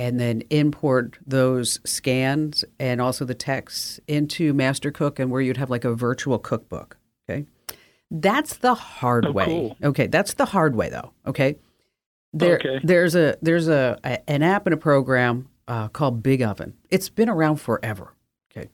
and 0.00 0.18
then 0.18 0.42
import 0.48 1.18
those 1.26 1.78
scans 1.84 2.64
and 2.78 3.00
also 3.02 3.24
the 3.26 3.34
texts 3.34 4.00
into 4.08 4.54
Master 4.54 4.90
Cook 4.90 5.18
and 5.18 5.30
where 5.30 5.42
you'd 5.42 5.58
have 5.58 5.68
like 5.68 5.84
a 5.84 5.94
virtual 5.94 6.38
cookbook. 6.38 6.96
Okay. 7.28 7.44
That's 8.10 8.56
the 8.56 8.74
hard 8.74 9.26
Oh, 9.26 9.32
way. 9.32 9.44
cool. 9.44 9.76
Okay. 9.84 10.06
That's 10.06 10.34
the 10.34 10.46
hard 10.46 10.74
way 10.74 10.88
though. 10.88 11.12
Okay. 11.26 11.56
There, 12.32 12.56
Okay. 12.56 12.80
There's 12.82 13.14
a 13.14 13.36
there's 13.42 13.68
a, 13.68 13.98
a 14.02 14.30
an 14.30 14.42
app 14.42 14.66
and 14.66 14.72
a 14.74 14.76
program 14.78 15.48
uh, 15.68 15.88
called 15.88 16.22
Big 16.22 16.40
Oven. 16.42 16.74
It's 16.90 17.08
been 17.10 17.28
around 17.28 17.56
forever. 17.56 18.14
Okay. 18.50 18.68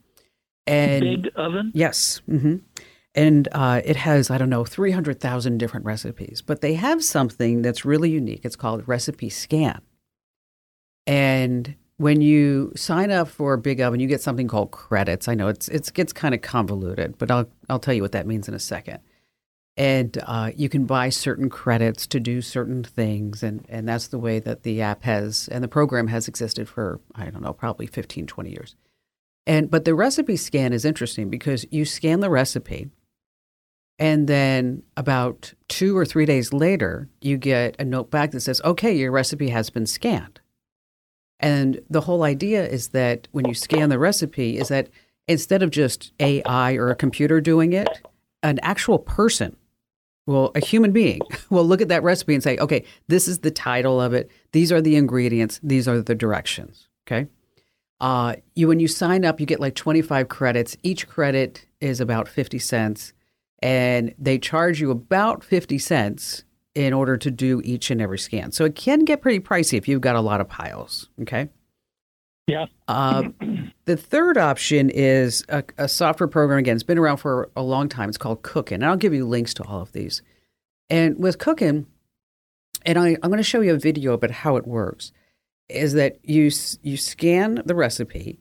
And 0.67 1.23
big 1.23 1.33
oven. 1.37 1.73
Yes. 1.75 2.23
Mm-hmm. 2.29 2.57
And 3.15 3.49
uh, 3.53 3.81
it 3.85 3.97
has, 3.97 4.31
I 4.31 4.37
don't 4.39 4.51
know, 4.51 4.65
300,000 4.65 5.59
different 5.59 5.87
recipes, 5.87 6.43
but 6.47 6.61
they 6.61 6.75
have 6.75 7.03
something 7.03 7.63
that's 7.63 7.85
really 7.85 8.11
unique. 8.11 8.43
It's 8.45 8.57
called 8.57 8.87
Recipe 8.87 9.31
Scan. 9.31 9.81
And 11.07 11.77
when 11.99 12.21
you 12.21 12.73
sign 12.77 13.11
up 13.11 13.29
for 13.29 13.57
Big 13.57 13.81
Oven, 13.81 14.01
you 14.01 14.07
get 14.07 14.21
something 14.21 14.49
called 14.49 14.71
credits. 14.71 15.29
I 15.29 15.35
know 15.35 15.49
it's 15.49 15.69
it 15.69 15.91
gets 15.95 16.13
kind 16.13 16.35
of 16.35 16.43
convoluted, 16.43 17.17
but 17.19 17.31
I'll 17.31 17.49
I'll 17.69 17.79
tell 17.79 17.95
you 17.95 18.03
what 18.03 18.13
that 18.13 18.27
means 18.27 18.49
in 18.49 18.55
a 18.55 18.59
second. 18.59 19.01
And 19.79 20.17
uh, 20.27 20.53
you 20.57 20.71
can 20.71 20.87
buy 20.87 21.11
certain 21.11 21.51
credits 21.51 22.07
to 22.07 22.19
do 22.19 22.41
certain 22.41 22.83
things, 22.83 23.43
and, 23.43 23.67
and 23.69 23.87
that's 23.87 24.07
the 24.09 24.19
way 24.19 24.39
that 24.39 24.63
the 24.63 24.81
app 24.81 25.03
has 25.03 25.49
and 25.49 25.63
the 25.63 25.69
program 25.69 26.07
has 26.09 26.29
existed 26.29 26.69
for 26.69 27.01
I 27.15 27.31
don't 27.31 27.43
know, 27.43 27.53
probably 27.53 27.87
15, 27.87 28.27
20 28.27 28.51
years. 28.51 28.75
And 29.47 29.71
but 29.71 29.85
the 29.85 29.95
recipe 29.95 30.37
scan 30.37 30.73
is 30.73 30.85
interesting 30.85 31.31
because 31.31 31.67
you 31.71 31.85
scan 31.85 32.21
the 32.21 32.31
recipe 32.31 32.91
and 33.99 34.29
then 34.29 34.83
about 34.97 35.55
2 35.69 35.97
or 35.97 36.05
3 36.05 36.27
days 36.27 36.53
later 36.53 37.09
you 37.23 37.39
get 37.39 37.77
a 37.79 37.85
note 37.85 38.11
back 38.11 38.33
that 38.33 38.41
says 38.41 38.61
okay 38.63 38.95
your 38.95 39.13
recipe 39.13 39.49
has 39.49 39.71
been 39.71 39.87
scanned. 39.87 40.41
And 41.41 41.81
the 41.91 42.03
whole 42.03 42.23
idea 42.23 42.67
is 42.67 42.89
that 42.89 43.29
when 43.33 43.47
you 43.47 43.55
scan 43.55 43.89
the 43.89 43.99
recipe 43.99 44.59
is 44.59 44.69
that 44.69 44.89
instead 45.29 45.63
of 45.63 45.71
just 45.71 46.13
AI 46.21 46.75
or 46.75 46.91
a 46.91 46.97
computer 46.97 47.41
doing 47.41 47.73
it, 47.73 47.89
an 48.43 48.59
actual 48.63 48.99
person 48.99 49.57
well, 50.27 50.51
a 50.57 50.61
human 50.61 50.93
being 50.93 51.21
will 51.51 51.65
look 51.65 51.81
at 51.81 51.89
that 51.89 52.03
recipe 52.03 52.35
and 52.35 52.43
say, 52.43 52.59
okay, 52.59 52.85
this 53.09 53.29
is 53.29 53.41
the 53.41 53.51
title 53.51 54.01
of 54.01 54.13
it. 54.13 54.31
These 54.53 54.73
are 54.73 54.81
the 54.81 54.97
ingredients. 54.97 55.61
These 55.63 55.87
are 55.87 56.01
the 56.01 56.15
directions. 56.15 56.89
Okay. 57.07 57.29
Uh, 58.01 58.37
you 58.55 58.69
when 58.69 58.81
you 58.81 58.89
sign 58.89 59.25
up, 59.25 59.41
you 59.41 59.47
get 59.47 59.61
like 59.61 59.75
25 59.75 60.29
credits. 60.29 60.77
Each 60.83 61.09
credit 61.09 61.67
is 61.81 62.01
about 62.01 62.29
50 62.29 62.59
cents, 62.59 63.15
and 63.63 64.15
they 64.19 64.39
charge 64.39 64.81
you 64.81 64.91
about 64.91 65.43
50 65.43 65.79
cents 65.79 66.45
in 66.77 66.93
order 66.93 67.17
to 67.17 67.31
do 67.31 67.63
each 67.65 67.91
and 67.91 68.03
every 68.03 68.19
scan. 68.19 68.53
So 68.53 68.67
it 68.67 68.77
can 68.77 69.01
get 69.01 69.23
pretty 69.23 69.41
pricey 69.41 69.79
if 69.79 69.89
you've 69.89 70.03
got 70.03 70.15
a 70.15 70.21
lot 70.21 70.43
of 70.43 70.49
piles. 70.49 71.09
Okay. 71.23 71.49
Yeah. 72.47 72.67
Uh, 72.87 73.31
the 73.87 73.97
third 73.97 74.37
option 74.37 74.91
is 74.91 75.43
a, 75.49 75.65
a 75.79 75.89
software 75.89 76.29
program. 76.29 76.59
Again, 76.59 76.77
it's 76.77 76.85
been 76.85 76.99
around 76.99 77.17
for 77.17 77.49
a 77.57 77.63
long 77.63 77.89
time. 77.89 78.11
It's 78.11 78.19
called 78.19 78.43
Cook'n, 78.43 78.75
and 78.75 78.85
I'll 78.85 78.97
give 78.97 79.15
you 79.15 79.27
links 79.27 79.55
to 79.55 79.65
all 79.65 79.81
of 79.81 79.93
these. 79.93 80.21
And 80.91 81.19
with 81.19 81.39
Cook'n, 81.39 81.87
and 82.85 82.99
I, 82.99 83.17
I'm 83.23 83.31
going 83.31 83.39
to 83.39 83.43
show 83.43 83.63
you 83.63 83.75
a 83.75 83.79
video 83.79 84.13
about 84.13 84.31
how 84.31 84.57
it 84.57 84.67
works. 84.67 85.13
Is 85.69 85.95
that 85.95 86.19
you 86.23 86.51
you 86.83 86.97
scan 86.97 87.63
the 87.65 87.75
recipe 87.75 88.39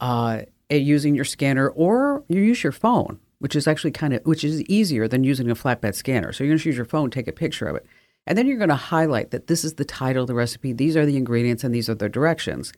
uh, 0.00 0.42
eh, 0.68 0.76
using 0.76 1.14
your 1.14 1.24
scanner, 1.24 1.70
or 1.70 2.24
you 2.28 2.42
use 2.42 2.62
your 2.62 2.72
phone, 2.72 3.20
which 3.38 3.56
is 3.56 3.66
actually 3.66 3.92
kind 3.92 4.14
of 4.14 4.22
which 4.24 4.44
is 4.44 4.62
easier 4.62 5.08
than 5.08 5.24
using 5.24 5.50
a 5.50 5.54
flatbed 5.54 5.94
scanner. 5.94 6.32
So 6.32 6.44
you're 6.44 6.52
going 6.52 6.60
to 6.60 6.68
use 6.68 6.76
your 6.76 6.84
phone, 6.84 7.10
take 7.10 7.28
a 7.28 7.32
picture 7.32 7.66
of 7.66 7.76
it, 7.76 7.86
and 8.26 8.36
then 8.36 8.46
you're 8.46 8.58
going 8.58 8.68
to 8.68 8.74
highlight 8.74 9.30
that 9.30 9.46
this 9.46 9.64
is 9.64 9.74
the 9.74 9.84
title 9.84 10.22
of 10.22 10.28
the 10.28 10.34
recipe, 10.34 10.72
these 10.72 10.96
are 10.96 11.06
the 11.06 11.16
ingredients, 11.16 11.64
and 11.64 11.74
these 11.74 11.88
are 11.88 11.94
the 11.94 12.08
directions 12.08 12.72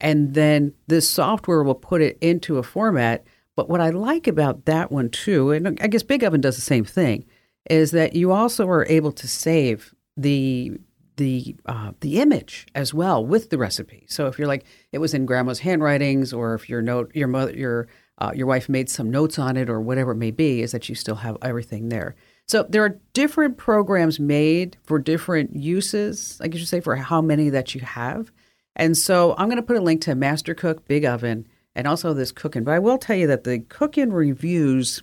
and 0.00 0.34
then 0.34 0.74
this 0.86 1.08
software 1.08 1.62
will 1.62 1.74
put 1.74 2.02
it 2.02 2.18
into 2.20 2.58
a 2.58 2.62
format. 2.62 3.24
But 3.56 3.68
what 3.68 3.80
I 3.80 3.90
like 3.90 4.26
about 4.26 4.64
that 4.64 4.90
one 4.90 5.10
too, 5.10 5.50
and 5.50 5.78
I 5.80 5.86
guess 5.86 6.02
Big 6.02 6.24
Oven 6.24 6.40
does 6.40 6.56
the 6.56 6.62
same 6.62 6.84
thing, 6.84 7.24
is 7.70 7.92
that 7.92 8.14
you 8.14 8.32
also 8.32 8.68
are 8.68 8.86
able 8.86 9.12
to 9.12 9.28
save 9.28 9.94
the 10.16 10.72
the 11.16 11.54
uh, 11.66 11.92
the 12.00 12.20
image 12.20 12.66
as 12.74 12.92
well 12.92 13.24
with 13.24 13.50
the 13.50 13.58
recipe. 13.58 14.04
So 14.08 14.26
if 14.26 14.38
you're 14.38 14.48
like 14.48 14.64
it 14.92 14.98
was 14.98 15.14
in 15.14 15.26
grandma's 15.26 15.60
handwritings, 15.60 16.32
or 16.32 16.54
if 16.54 16.68
your 16.68 16.82
note 16.82 17.12
your 17.14 17.28
mother 17.28 17.52
your 17.52 17.88
uh, 18.18 18.32
your 18.34 18.46
wife 18.46 18.68
made 18.68 18.88
some 18.88 19.10
notes 19.10 19.38
on 19.38 19.56
it, 19.56 19.68
or 19.68 19.80
whatever 19.80 20.12
it 20.12 20.16
may 20.16 20.30
be, 20.30 20.62
is 20.62 20.72
that 20.72 20.88
you 20.88 20.94
still 20.94 21.16
have 21.16 21.36
everything 21.42 21.88
there. 21.88 22.14
So 22.46 22.64
there 22.68 22.84
are 22.84 23.00
different 23.12 23.56
programs 23.56 24.20
made 24.20 24.76
for 24.84 24.98
different 24.98 25.56
uses. 25.56 26.38
I 26.42 26.48
guess 26.48 26.60
you 26.60 26.66
say 26.66 26.80
for 26.80 26.94
how 26.96 27.20
many 27.22 27.48
that 27.50 27.74
you 27.74 27.80
have. 27.80 28.30
And 28.76 28.96
so 28.96 29.34
I'm 29.38 29.48
going 29.48 29.56
to 29.56 29.62
put 29.62 29.76
a 29.76 29.80
link 29.80 30.02
to 30.02 30.14
Master 30.14 30.54
Cook 30.54 30.86
Big 30.86 31.04
Oven 31.04 31.46
and 31.74 31.86
also 31.86 32.12
this 32.12 32.32
cooking. 32.32 32.64
But 32.64 32.74
I 32.74 32.78
will 32.78 32.98
tell 32.98 33.16
you 33.16 33.26
that 33.28 33.44
the 33.44 33.60
cooking 33.60 34.12
reviews, 34.12 35.02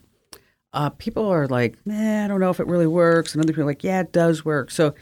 uh, 0.74 0.90
people 0.90 1.26
are 1.28 1.48
like, 1.48 1.78
eh, 1.90 2.24
I 2.24 2.28
don't 2.28 2.40
know 2.40 2.50
if 2.50 2.60
it 2.60 2.68
really 2.68 2.88
works, 2.88 3.34
and 3.34 3.44
other 3.44 3.54
people 3.54 3.64
are 3.64 3.68
like, 3.68 3.84
yeah, 3.84 4.02
it 4.02 4.12
does 4.12 4.46
work. 4.46 4.72
So, 4.72 4.94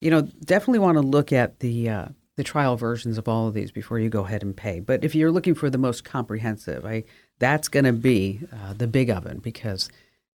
you 0.00 0.10
know, 0.10 0.22
definitely 0.22 0.80
want 0.80 0.96
to 0.96 1.02
look 1.02 1.32
at 1.32 1.60
the 1.60 1.88
uh, 1.88 2.08
the 2.36 2.44
trial 2.44 2.76
versions 2.76 3.16
of 3.16 3.28
all 3.28 3.48
of 3.48 3.54
these 3.54 3.72
before 3.72 3.98
you 3.98 4.10
go 4.10 4.24
ahead 4.24 4.42
and 4.42 4.54
pay. 4.56 4.80
But 4.80 5.02
if 5.02 5.14
you're 5.14 5.32
looking 5.32 5.54
for 5.54 5.70
the 5.70 5.78
most 5.78 6.04
comprehensive, 6.04 6.84
I 6.84 7.04
that's 7.38 7.68
going 7.68 7.84
to 7.84 7.92
be 7.92 8.40
uh, 8.52 8.72
the 8.72 8.86
Big 8.86 9.10
Oven 9.10 9.38
because, 9.38 9.88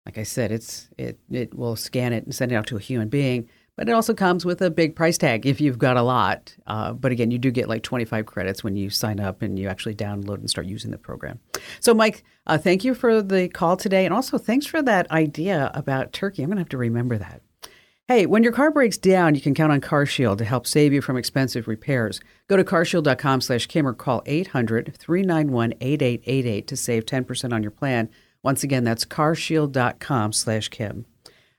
like 0.06 0.18
I 0.18 0.24
said, 0.24 0.52
it's 0.52 0.90
it 0.98 1.20
it 1.30 1.54
will 1.54 1.76
scan 1.76 2.14
it 2.14 2.24
and 2.26 2.34
send 2.34 2.52
it 2.52 2.56
out 2.56 2.68
to 2.68 2.78
a 2.78 2.82
human 2.82 3.10
being 3.10 3.50
but 3.82 3.90
it 3.90 3.94
also 3.94 4.14
comes 4.14 4.46
with 4.46 4.62
a 4.62 4.70
big 4.70 4.96
price 4.96 5.18
tag 5.18 5.46
if 5.46 5.62
you've 5.62 5.80
got 5.80 5.98
a 5.98 6.04
lot. 6.04 6.56
Uh, 6.68 6.94
but 6.94 7.12
again, 7.12 7.32
you 7.32 7.40
do 7.40 7.52
get 7.52 7.70
like 7.70 7.84
25 7.84 8.26
credits 8.26 8.64
when 8.64 8.76
you 8.76 8.90
sign 8.90 9.20
up 9.20 9.42
and 9.42 9.58
you 9.58 9.68
actually 9.68 9.96
download 9.96 10.36
and 10.36 10.50
start 10.50 10.68
using 10.68 10.92
the 10.92 10.98
program. 10.98 11.40
So, 11.80 11.94
Mike, 11.94 12.24
uh, 12.48 12.58
thank 12.58 12.84
you 12.84 12.94
for 12.94 13.22
the 13.22 13.48
call 13.48 13.78
today. 13.78 14.06
And 14.06 14.14
also, 14.14 14.38
thanks 14.38 14.66
for 14.66 14.82
that 14.84 15.10
idea 15.10 15.72
about 15.74 16.14
turkey. 16.14 16.44
I'm 16.44 16.50
going 16.50 16.58
to 16.58 16.62
have 16.62 16.70
to 16.70 16.78
remember 16.78 17.18
that. 17.18 17.42
Hey, 18.08 18.26
when 18.26 18.42
your 18.44 18.52
car 18.52 18.72
breaks 18.72 18.98
down, 18.98 19.36
you 19.36 19.42
can 19.42 19.54
count 19.54 19.72
on 19.72 19.80
CarShield 19.80 20.40
to 20.40 20.46
help 20.46 20.68
save 20.68 20.92
you 20.92 21.02
from 21.02 21.16
expensive 21.16 21.68
repairs. 21.68 22.20
Go 22.48 22.58
to 22.58 22.64
carshield.com 22.64 23.42
slash 23.42 23.68
Kim 23.68 23.88
or 23.88 23.94
call 23.94 24.22
800-391-8888 24.24 26.68
to 26.68 26.76
save 26.76 27.06
10% 27.06 27.54
on 27.54 27.62
your 27.62 27.72
plan. 27.72 28.10
Once 28.44 28.64
again, 28.64 28.84
that's 28.84 29.06
carshield.com 29.06 30.34
slash 30.34 30.70
Kim. 30.70 31.06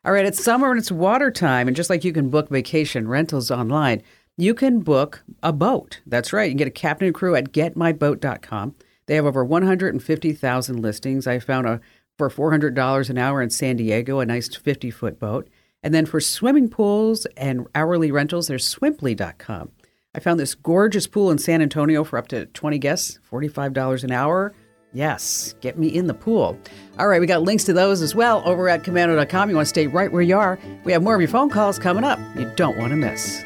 All 0.05 0.13
right, 0.13 0.27
it's 0.27 0.43
summer 0.43 0.73
and 0.73 0.81
it's 0.81 0.91
water 0.91 1.31
time. 1.31 1.69
And 1.69 1.77
just 1.77 1.89
like 1.89 2.05
you 2.05 2.13
can 2.13 2.29
book 2.29 2.49
vacation 2.51 3.09
rentals 3.09 3.51
online, 3.51 4.03
you 4.37 4.53
can 4.53 4.81
book 4.81 5.23
a 5.43 5.53
boat. 5.53 6.01
That's 6.07 6.33
right. 6.33 6.45
You 6.45 6.51
can 6.51 6.59
get 6.59 6.69
a 6.69 6.73
captain 6.73 7.07
and 7.07 7.15
crew 7.15 7.37
at 7.37 7.53
getmyboat.com. 7.53 8.75
They 9.07 9.15
have 9.15 9.27
over 9.27 9.45
150,000 9.45 10.83
listings. 10.83 11.27
I 11.27 11.39
found 11.39 11.67
a 11.67 11.81
for 12.19 12.29
$400 12.29 13.11
an 13.11 13.19
hour 13.19 13.41
in 13.41 13.51
San 13.51 13.77
Diego, 13.77 14.21
a 14.21 14.27
nice 14.27 14.55
50 14.55 14.91
foot 14.91 15.19
boat. 15.19 15.49
And 15.83 15.93
then 15.93 16.07
for 16.07 16.21
swimming 16.21 16.69
pools 16.69 17.27
and 17.37 17.67
hourly 17.75 18.11
rentals, 18.13 18.49
there's 18.49 18.73
swimply.com. 18.75 19.71
I 20.15 20.21
found 20.21 20.39
this 20.39 20.55
gorgeous 20.55 21.07
pool 21.07 21.31
in 21.31 21.39
San 21.39 21.63
Antonio 21.63 22.05
for 22.05 22.19
up 22.19 22.29
to 22.29 22.47
20 22.47 22.79
guests, 22.79 23.19
$45 23.31 24.05
an 24.05 24.13
hour. 24.13 24.55
Yes, 24.93 25.55
get 25.63 25.79
me 25.79 25.89
in 25.89 26.07
the 26.07 26.15
pool. 26.15 26.59
All 26.99 27.09
right, 27.09 27.21
we 27.21 27.27
got 27.27 27.43
links 27.43 27.65
to 27.65 27.73
those 27.73 28.03
as 28.03 28.15
well 28.15 28.43
over 28.45 28.69
at 28.69 28.83
komando.com. 28.83 29.49
You 29.49 29.57
want 29.57 29.65
to 29.67 29.71
stay 29.71 29.87
right 29.87 30.13
where 30.13 30.23
you 30.23 30.37
are. 30.37 30.59
We 30.85 30.93
have 30.93 31.03
more 31.03 31.15
of 31.15 31.21
your 31.21 31.29
phone 31.29 31.49
calls 31.49 31.79
coming 31.79 32.05
up. 32.05 32.19
You 32.37 32.53
don't 32.57 32.77
want 32.77 32.91
to 32.91 32.97
miss. 32.97 33.43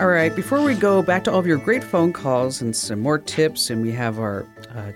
All 0.00 0.08
right, 0.08 0.34
before 0.34 0.62
we 0.62 0.74
go 0.76 1.02
back 1.02 1.24
to 1.24 1.30
all 1.30 1.38
of 1.38 1.46
your 1.46 1.58
great 1.58 1.84
phone 1.84 2.14
calls 2.14 2.62
and 2.62 2.74
some 2.74 3.00
more 3.00 3.18
tips, 3.18 3.68
and 3.68 3.82
we 3.82 3.92
have 3.92 4.18
our 4.18 4.46
uh, 4.74 4.92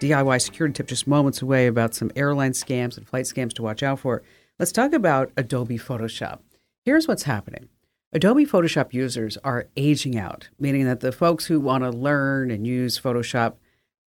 DIY 0.00 0.42
security 0.42 0.74
tip 0.74 0.88
just 0.88 1.06
moments 1.06 1.40
away 1.42 1.68
about 1.68 1.94
some 1.94 2.10
airline 2.16 2.50
scams 2.50 2.96
and 2.96 3.06
flight 3.06 3.26
scams 3.26 3.52
to 3.52 3.62
watch 3.62 3.84
out 3.84 4.00
for. 4.00 4.20
Let's 4.58 4.72
talk 4.72 4.92
about 4.92 5.30
Adobe 5.36 5.78
Photoshop. 5.78 6.40
Here's 6.84 7.06
what's 7.06 7.22
happening 7.22 7.68
Adobe 8.12 8.44
Photoshop 8.46 8.92
users 8.92 9.36
are 9.44 9.68
aging 9.76 10.18
out, 10.18 10.48
meaning 10.58 10.86
that 10.86 10.98
the 10.98 11.12
folks 11.12 11.46
who 11.46 11.60
want 11.60 11.84
to 11.84 11.90
learn 11.90 12.50
and 12.50 12.66
use 12.66 12.98
Photoshop, 12.98 13.54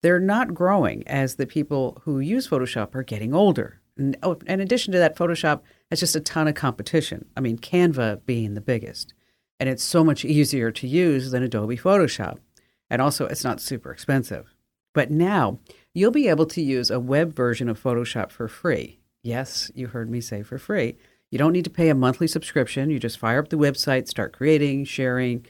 they're 0.02 0.18
not 0.18 0.54
growing 0.54 1.06
as 1.06 1.34
the 1.34 1.46
people 1.46 2.00
who 2.06 2.20
use 2.20 2.48
Photoshop 2.48 2.94
are 2.94 3.02
getting 3.02 3.34
older. 3.34 3.82
And 3.98 4.16
oh, 4.22 4.38
in 4.46 4.60
addition 4.60 4.92
to 4.92 4.98
that, 4.98 5.14
Photoshop 5.14 5.60
has 5.90 6.00
just 6.00 6.16
a 6.16 6.20
ton 6.20 6.48
of 6.48 6.54
competition. 6.54 7.26
I 7.36 7.40
mean, 7.40 7.58
Canva 7.58 8.24
being 8.24 8.54
the 8.54 8.62
biggest. 8.62 9.12
And 9.60 9.68
it's 9.68 9.82
so 9.82 10.04
much 10.04 10.24
easier 10.24 10.70
to 10.70 10.86
use 10.86 11.30
than 11.30 11.42
Adobe 11.42 11.76
Photoshop. 11.76 12.38
And 12.90 13.02
also, 13.02 13.26
it's 13.26 13.44
not 13.44 13.60
super 13.60 13.90
expensive. 13.90 14.54
But 14.94 15.10
now 15.10 15.58
you'll 15.94 16.10
be 16.10 16.28
able 16.28 16.46
to 16.46 16.62
use 16.62 16.90
a 16.90 17.00
web 17.00 17.34
version 17.34 17.68
of 17.68 17.82
Photoshop 17.82 18.30
for 18.30 18.48
free. 18.48 19.00
Yes, 19.22 19.70
you 19.74 19.88
heard 19.88 20.10
me 20.10 20.20
say 20.20 20.42
for 20.42 20.58
free. 20.58 20.96
You 21.30 21.38
don't 21.38 21.52
need 21.52 21.64
to 21.64 21.70
pay 21.70 21.88
a 21.88 21.94
monthly 21.94 22.26
subscription. 22.26 22.90
You 22.90 22.98
just 22.98 23.18
fire 23.18 23.38
up 23.38 23.48
the 23.48 23.56
website, 23.56 24.08
start 24.08 24.32
creating, 24.32 24.86
sharing, 24.86 25.44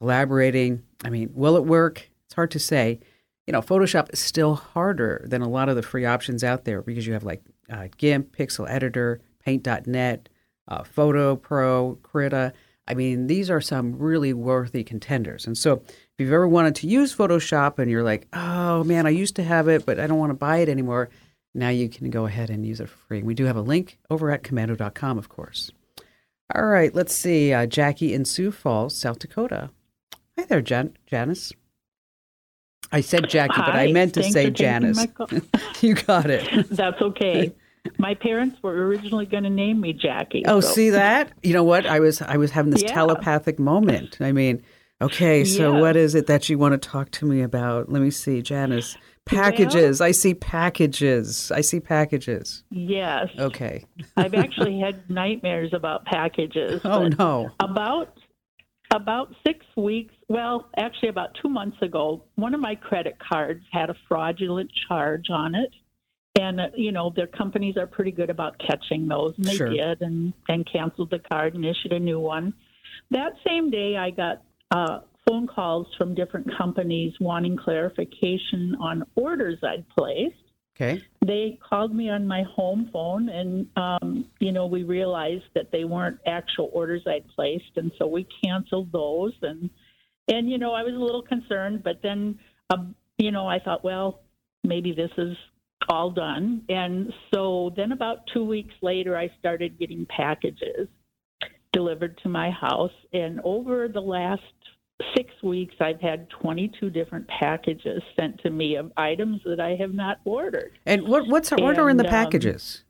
collaborating. 0.00 0.82
I 1.04 1.10
mean, 1.10 1.30
will 1.32 1.56
it 1.56 1.64
work? 1.64 2.10
It's 2.26 2.34
hard 2.34 2.50
to 2.50 2.58
say. 2.58 3.00
You 3.46 3.52
know, 3.52 3.62
Photoshop 3.62 4.12
is 4.12 4.20
still 4.20 4.54
harder 4.54 5.24
than 5.28 5.42
a 5.42 5.48
lot 5.48 5.68
of 5.68 5.76
the 5.76 5.82
free 5.82 6.04
options 6.04 6.44
out 6.44 6.64
there 6.64 6.82
because 6.82 7.06
you 7.06 7.12
have 7.14 7.24
like 7.24 7.42
uh, 7.70 7.88
GIMP, 7.96 8.36
Pixlr 8.36 8.68
Editor, 8.68 9.20
Paint.net, 9.44 10.28
uh, 10.68 10.84
Photo 10.84 11.36
Pro, 11.36 11.98
Krita. 12.02 12.52
I 12.86 12.94
mean, 12.94 13.28
these 13.28 13.48
are 13.48 13.60
some 13.60 13.96
really 13.98 14.32
worthy 14.32 14.82
contenders. 14.82 15.46
And 15.46 15.56
so, 15.56 15.82
if 15.86 16.14
you've 16.18 16.32
ever 16.32 16.48
wanted 16.48 16.74
to 16.76 16.88
use 16.88 17.14
Photoshop 17.14 17.78
and 17.78 17.90
you're 17.90 18.02
like, 18.02 18.26
oh 18.32 18.82
man, 18.84 19.06
I 19.06 19.10
used 19.10 19.36
to 19.36 19.44
have 19.44 19.68
it, 19.68 19.86
but 19.86 20.00
I 20.00 20.06
don't 20.06 20.18
want 20.18 20.30
to 20.30 20.34
buy 20.34 20.58
it 20.58 20.68
anymore, 20.68 21.08
now 21.54 21.68
you 21.68 21.88
can 21.88 22.10
go 22.10 22.26
ahead 22.26 22.50
and 22.50 22.66
use 22.66 22.80
it 22.80 22.88
for 22.88 22.96
free. 22.96 23.22
We 23.22 23.34
do 23.34 23.44
have 23.44 23.56
a 23.56 23.62
link 23.62 23.98
over 24.10 24.30
at 24.30 24.42
komando.com, 24.42 25.18
of 25.18 25.28
course. 25.28 25.70
All 26.54 26.66
right, 26.66 26.94
let's 26.94 27.14
see. 27.14 27.52
Uh, 27.52 27.66
Jackie 27.66 28.12
in 28.12 28.24
Sioux 28.24 28.50
Falls, 28.50 28.96
South 28.96 29.18
Dakota. 29.18 29.70
Hi 30.36 30.44
there, 30.44 30.60
Jan- 30.60 30.96
Janice. 31.06 31.52
I 32.90 33.00
said 33.00 33.28
Jackie, 33.28 33.54
Hi, 33.54 33.66
but 33.66 33.74
I 33.76 33.92
meant 33.92 34.14
to 34.14 34.22
say 34.22 34.50
Janice. 34.50 35.06
you 35.80 35.94
got 35.94 36.28
it. 36.28 36.68
That's 36.70 37.00
okay. 37.00 37.54
My 37.98 38.14
parents 38.14 38.56
were 38.62 38.86
originally 38.86 39.26
going 39.26 39.42
to 39.44 39.50
name 39.50 39.80
me 39.80 39.92
Jackie. 39.92 40.42
Oh, 40.46 40.60
so- 40.60 40.72
see 40.72 40.90
that? 40.90 41.32
You 41.42 41.52
know 41.52 41.64
what? 41.64 41.86
I 41.86 42.00
was 42.00 42.22
I 42.22 42.36
was 42.36 42.50
having 42.52 42.70
this 42.70 42.82
Yeah. 42.82 42.92
telepathic 42.92 43.58
moment. 43.58 44.18
I 44.20 44.32
mean, 44.32 44.62
okay, 45.00 45.44
so 45.44 45.72
Yeah. 45.74 45.80
what 45.80 45.96
is 45.96 46.14
it 46.14 46.26
that 46.28 46.48
you 46.48 46.58
want 46.58 46.80
to 46.80 46.88
talk 46.88 47.10
to 47.12 47.26
me 47.26 47.42
about? 47.42 47.90
Let 47.90 48.02
me 48.02 48.10
see, 48.10 48.40
Janice. 48.42 48.96
Packages. 49.24 50.00
I 50.00 50.10
see 50.10 50.34
packages. 50.34 51.52
I 51.52 51.60
see 51.60 51.78
packages. 51.80 52.64
Yes. 52.70 53.28
Okay. 53.38 53.84
I've 54.16 54.34
actually 54.34 54.80
had 54.80 55.08
nightmares 55.08 55.72
about 55.72 56.04
packages. 56.04 56.80
Oh 56.84 57.08
no. 57.08 57.50
About 57.60 58.18
about 58.94 59.34
six 59.46 59.64
weeks, 59.76 60.12
well, 60.28 60.68
actually 60.76 61.08
about 61.08 61.30
two 61.40 61.48
months 61.48 61.80
ago, 61.80 62.24
one 62.34 62.52
of 62.54 62.60
my 62.60 62.74
credit 62.74 63.16
cards 63.18 63.64
had 63.72 63.88
a 63.90 63.94
fraudulent 64.06 64.70
charge 64.86 65.30
on 65.30 65.54
it. 65.54 65.70
And, 66.38 66.60
uh, 66.60 66.68
you 66.74 66.92
know, 66.92 67.12
their 67.14 67.26
companies 67.26 67.76
are 67.76 67.86
pretty 67.86 68.10
good 68.10 68.30
about 68.30 68.58
catching 68.58 69.06
those. 69.06 69.34
And 69.36 69.46
they 69.46 69.56
Sure. 69.56 69.68
did 69.68 70.02
and, 70.02 70.32
and 70.48 70.66
canceled 70.70 71.10
the 71.10 71.18
card 71.18 71.54
and 71.54 71.64
issued 71.64 71.92
a 71.92 72.00
new 72.00 72.18
one. 72.20 72.54
That 73.10 73.32
same 73.46 73.70
day, 73.70 73.96
I 73.96 74.10
got 74.10 74.42
uh, 74.70 75.00
phone 75.28 75.46
calls 75.46 75.86
from 75.98 76.14
different 76.14 76.56
companies 76.56 77.12
wanting 77.20 77.56
clarification 77.56 78.76
on 78.80 79.04
orders 79.14 79.58
I'd 79.62 79.86
placed 79.90 80.36
Okay. 80.74 81.02
they 81.20 81.58
called 81.68 81.94
me 81.94 82.08
on 82.08 82.26
my 82.26 82.42
home 82.42 82.88
phone 82.92 83.28
and 83.28 83.66
um, 83.76 84.24
you 84.40 84.52
know 84.52 84.66
we 84.66 84.84
realized 84.84 85.44
that 85.54 85.70
they 85.70 85.84
weren't 85.84 86.18
actual 86.26 86.70
orders 86.72 87.02
i'd 87.06 87.28
placed 87.28 87.76
and 87.76 87.92
so 87.98 88.06
we 88.06 88.26
canceled 88.42 88.90
those 88.90 89.34
and 89.42 89.68
and 90.28 90.50
you 90.50 90.56
know 90.56 90.72
i 90.72 90.82
was 90.82 90.94
a 90.94 90.98
little 90.98 91.22
concerned 91.22 91.82
but 91.84 92.00
then 92.02 92.38
um, 92.70 92.94
you 93.18 93.30
know 93.30 93.46
i 93.46 93.58
thought 93.58 93.84
well 93.84 94.22
maybe 94.64 94.92
this 94.92 95.10
is 95.18 95.36
all 95.88 96.10
done 96.10 96.62
and 96.68 97.12
so 97.32 97.72
then 97.76 97.92
about 97.92 98.18
two 98.32 98.44
weeks 98.44 98.74
later 98.82 99.16
i 99.16 99.30
started 99.38 99.78
getting 99.78 100.06
packages 100.06 100.88
delivered 101.72 102.16
to 102.22 102.28
my 102.28 102.50
house 102.50 102.92
and 103.12 103.40
over 103.44 103.88
the 103.88 104.00
last 104.00 104.42
six 105.16 105.30
weeks 105.42 105.74
i've 105.80 106.00
had 106.00 106.28
22 106.30 106.90
different 106.90 107.26
packages 107.28 108.02
sent 108.18 108.38
to 108.40 108.50
me 108.50 108.76
of 108.76 108.92
items 108.96 109.40
that 109.44 109.58
i 109.60 109.70
have 109.74 109.92
not 109.94 110.18
ordered 110.24 110.72
And 110.86 111.08
what 111.08 111.26
what's 111.28 111.50
what 111.50 111.78
are 111.78 111.90
in 111.90 111.96
the 111.96 112.04
And, 112.04 112.14
um, 112.14 112.24
packages? 112.24 112.84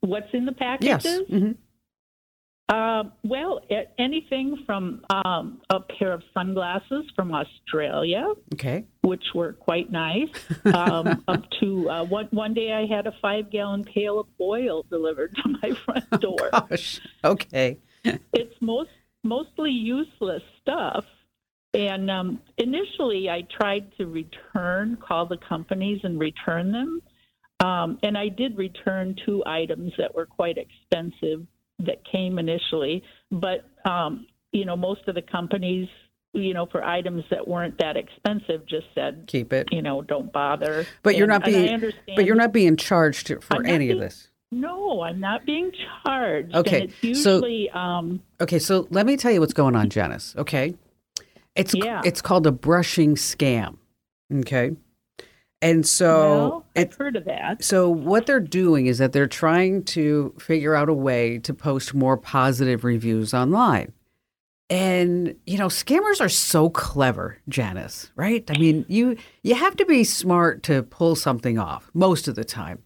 What's 0.00 0.32
in 0.32 0.46
the 0.46 0.52
packages? 0.52 0.88
yes. 0.88 1.02
packages? 1.04 1.56
Uh, 2.68 3.04
well, 3.24 3.60
anything 3.98 4.58
from 4.66 5.00
um, 5.08 5.60
a 5.70 5.80
pair 5.80 6.12
of 6.12 6.22
sunglasses 6.34 7.04
from 7.16 7.34
Australia, 7.34 8.26
Okay. 8.52 8.84
which 9.00 9.24
were 9.34 9.54
quite 9.54 9.90
nice, 9.90 10.28
um, 10.74 11.24
up 11.28 11.44
to 11.60 11.88
uh, 11.88 12.04
one, 12.04 12.26
one 12.30 12.52
day 12.52 12.72
I 12.72 12.84
had 12.86 13.06
a 13.06 13.14
five 13.22 13.50
gallon 13.50 13.84
pail 13.84 14.20
of 14.20 14.26
oil 14.38 14.84
delivered 14.90 15.34
to 15.36 15.48
my 15.62 15.72
front 15.84 16.10
door. 16.20 16.50
Gosh. 16.52 17.00
Okay. 17.24 17.78
it's 18.04 18.54
most 18.60 18.90
mostly 19.24 19.70
useless 19.70 20.42
stuff. 20.60 21.04
And 21.74 22.10
um, 22.10 22.40
initially, 22.56 23.28
I 23.28 23.42
tried 23.42 23.92
to 23.98 24.06
return, 24.06 24.96
call 24.96 25.26
the 25.26 25.36
companies 25.36 26.00
and 26.02 26.18
return 26.18 26.72
them. 26.72 27.02
Um, 27.60 27.98
and 28.02 28.16
I 28.16 28.28
did 28.28 28.56
return 28.56 29.16
two 29.26 29.42
items 29.44 29.92
that 29.98 30.14
were 30.14 30.26
quite 30.26 30.56
expensive 30.58 31.46
that 31.80 32.04
came 32.10 32.38
initially. 32.38 33.02
But, 33.30 33.64
um, 33.84 34.26
you 34.52 34.64
know, 34.64 34.76
most 34.76 35.06
of 35.08 35.14
the 35.14 35.22
companies, 35.22 35.88
you 36.32 36.54
know, 36.54 36.66
for 36.66 36.84
items 36.84 37.24
that 37.30 37.46
weren't 37.46 37.78
that 37.78 37.96
expensive 37.96 38.66
just 38.66 38.86
said, 38.94 39.24
keep 39.26 39.52
it. 39.52 39.68
You 39.72 39.82
know, 39.82 40.02
don't 40.02 40.32
bother. 40.32 40.86
But 41.02 41.16
you're 41.16 41.26
not 41.26 41.44
being, 41.44 41.92
but 42.14 42.24
you're 42.24 42.36
not 42.36 42.52
being 42.52 42.76
charged 42.76 43.32
for 43.42 43.64
any 43.64 43.86
being, 43.86 43.92
of 43.92 44.00
this. 44.00 44.28
No, 44.50 45.02
I'm 45.02 45.20
not 45.20 45.44
being 45.44 45.70
charged. 46.04 46.54
Okay, 46.54 46.82
and 46.82 46.90
it's 46.90 47.02
usually, 47.02 47.68
so 47.72 47.78
um, 47.78 48.22
okay, 48.40 48.58
so 48.58 48.86
let 48.90 49.04
me 49.06 49.16
tell 49.16 49.30
you 49.30 49.40
what's 49.40 49.52
going 49.52 49.76
on, 49.76 49.90
Janice. 49.90 50.34
Okay, 50.36 50.74
it's 51.54 51.74
yeah. 51.74 52.02
it's 52.04 52.22
called 52.22 52.46
a 52.46 52.52
brushing 52.52 53.14
scam. 53.14 53.76
Okay, 54.32 54.72
and 55.60 55.86
so 55.86 56.48
well, 56.48 56.66
I've 56.76 56.94
heard 56.94 57.16
of 57.16 57.24
that. 57.24 57.64
So 57.64 57.90
what 57.90 58.26
they're 58.26 58.38
doing 58.38 58.86
is 58.86 58.98
that 58.98 59.12
they're 59.12 59.26
trying 59.26 59.82
to 59.84 60.34
figure 60.38 60.74
out 60.74 60.88
a 60.88 60.94
way 60.94 61.38
to 61.38 61.52
post 61.52 61.94
more 61.94 62.16
positive 62.16 62.84
reviews 62.84 63.34
online. 63.34 63.92
And 64.70 65.34
you 65.46 65.58
know, 65.58 65.66
scammers 65.66 66.20
are 66.20 66.28
so 66.28 66.70
clever, 66.70 67.38
Janice, 67.48 68.12
right? 68.14 68.48
I 68.50 68.58
mean, 68.58 68.84
you 68.88 69.16
you 69.42 69.54
have 69.54 69.76
to 69.76 69.86
be 69.86 70.04
smart 70.04 70.62
to 70.64 70.84
pull 70.84 71.16
something 71.16 71.58
off 71.58 71.90
most 71.92 72.28
of 72.28 72.36
the 72.36 72.44
time. 72.44 72.82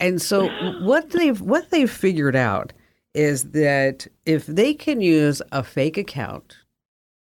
And 0.00 0.22
so 0.22 0.48
what 0.80 1.10
they've 1.10 1.40
what 1.40 1.70
they've 1.70 1.90
figured 1.90 2.36
out 2.36 2.72
is 3.14 3.50
that 3.50 4.06
if 4.24 4.46
they 4.46 4.72
can 4.72 5.02
use 5.02 5.42
a 5.52 5.62
fake 5.62 5.98
account 5.98 6.56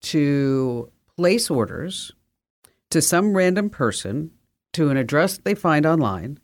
to 0.02 0.90
place 1.16 1.52
orders 1.52 2.12
to 2.90 3.02
some 3.02 3.36
random 3.36 3.70
person 3.70 4.32
to 4.76 4.90
an 4.90 4.98
address 4.98 5.38
they 5.38 5.56
find 5.56 5.86
online, 5.86 6.40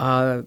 uh, 0.00 0.42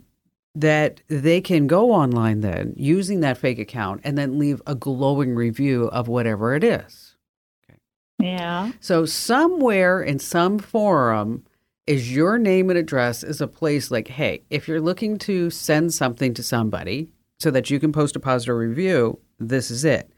that 0.54 1.01
they 1.08 1.39
can 1.41 1.67
go 1.67 1.91
online 1.91 2.41
then 2.41 2.73
using 2.75 3.21
that 3.21 3.38
fake 3.38 3.60
account 3.60 4.01
and 4.04 4.17
then 4.17 4.38
leave 4.38 4.62
a 4.67 4.75
glowing 4.75 5.34
review 5.34 5.86
of 5.89 6.08
whatever 6.08 6.56
it 6.56 6.63
is. 6.63 7.15
Okay. 7.63 7.80
Yeah. 8.19 8.71
So 8.82 9.06
somewhere 9.06 10.01
in 10.01 10.19
some 10.19 10.60
forum 10.60 11.45
is 11.88 12.13
your 12.13 12.38
name 12.38 12.69
and 12.69 12.77
address 12.77 13.23
is 13.23 13.41
a 13.41 13.47
place 13.47 13.91
like, 13.91 14.08
hey, 14.08 14.43
if 14.49 14.67
you're 14.67 14.82
looking 14.82 15.17
to 15.19 15.49
send 15.49 15.93
something 15.93 16.34
to 16.34 16.43
somebody 16.43 17.10
so 17.39 17.49
that 17.51 17.69
you 17.69 17.80
can 17.80 17.91
post 17.91 18.15
a 18.15 18.19
positive 18.19 18.56
review, 18.56 19.19
this 19.39 19.71
is 19.71 19.86
it. 19.86 20.12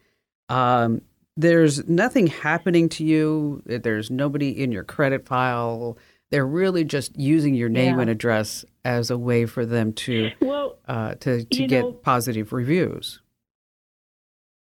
Um, 0.49 1.01
there's 1.37 1.87
nothing 1.87 2.27
happening 2.27 2.89
to 2.89 3.03
you. 3.03 3.63
There's 3.65 4.11
nobody 4.11 4.49
in 4.49 4.71
your 4.71 4.83
credit 4.83 5.25
file. 5.25 5.97
They're 6.33 6.47
really 6.47 6.83
just 6.83 7.15
using 7.15 7.53
your 7.53 7.69
name 7.69 7.97
Yeah. 7.97 8.01
and 8.01 8.09
address 8.09 8.65
as 8.83 9.11
a 9.11 9.19
way 9.19 9.45
for 9.45 9.67
them 9.67 9.93
to 9.93 10.31
Well, 10.41 10.79
uh, 10.87 11.13
to 11.19 11.43
to 11.45 11.67
get 11.67 11.81
know- 11.81 11.91
positive 11.93 12.51
reviews. 12.51 13.21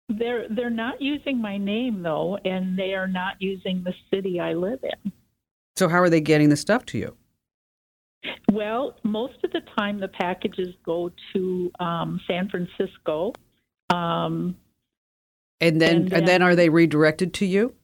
they're 0.08 0.48
they're 0.48 0.70
not 0.70 1.02
using 1.02 1.42
my 1.42 1.58
name 1.58 2.02
though, 2.02 2.38
and 2.42 2.78
they 2.78 2.94
are 2.94 3.06
not 3.06 3.34
using 3.42 3.82
the 3.84 3.92
city 4.10 4.40
I 4.40 4.54
live 4.54 4.82
in. 4.82 5.12
So 5.76 5.88
how 5.90 5.98
are 6.00 6.08
they 6.08 6.22
getting 6.22 6.48
the 6.48 6.56
stuff 6.56 6.86
to 6.86 6.98
you? 6.98 7.14
Well, 8.50 8.96
most 9.02 9.36
of 9.44 9.50
the 9.52 9.60
time 9.76 10.00
the 10.00 10.08
packages 10.08 10.74
go 10.86 11.12
to 11.34 11.70
um, 11.80 12.18
San 12.26 12.48
Francisco. 12.48 13.34
Um, 13.90 14.56
And 15.60 15.80
then 15.82 15.96
And 15.96 16.02
and, 16.04 16.12
then 16.12 16.24
then- 16.24 16.42
are 16.42 16.56
they 16.56 16.70
redirected 16.70 17.34
to 17.34 17.44
you? 17.44 17.74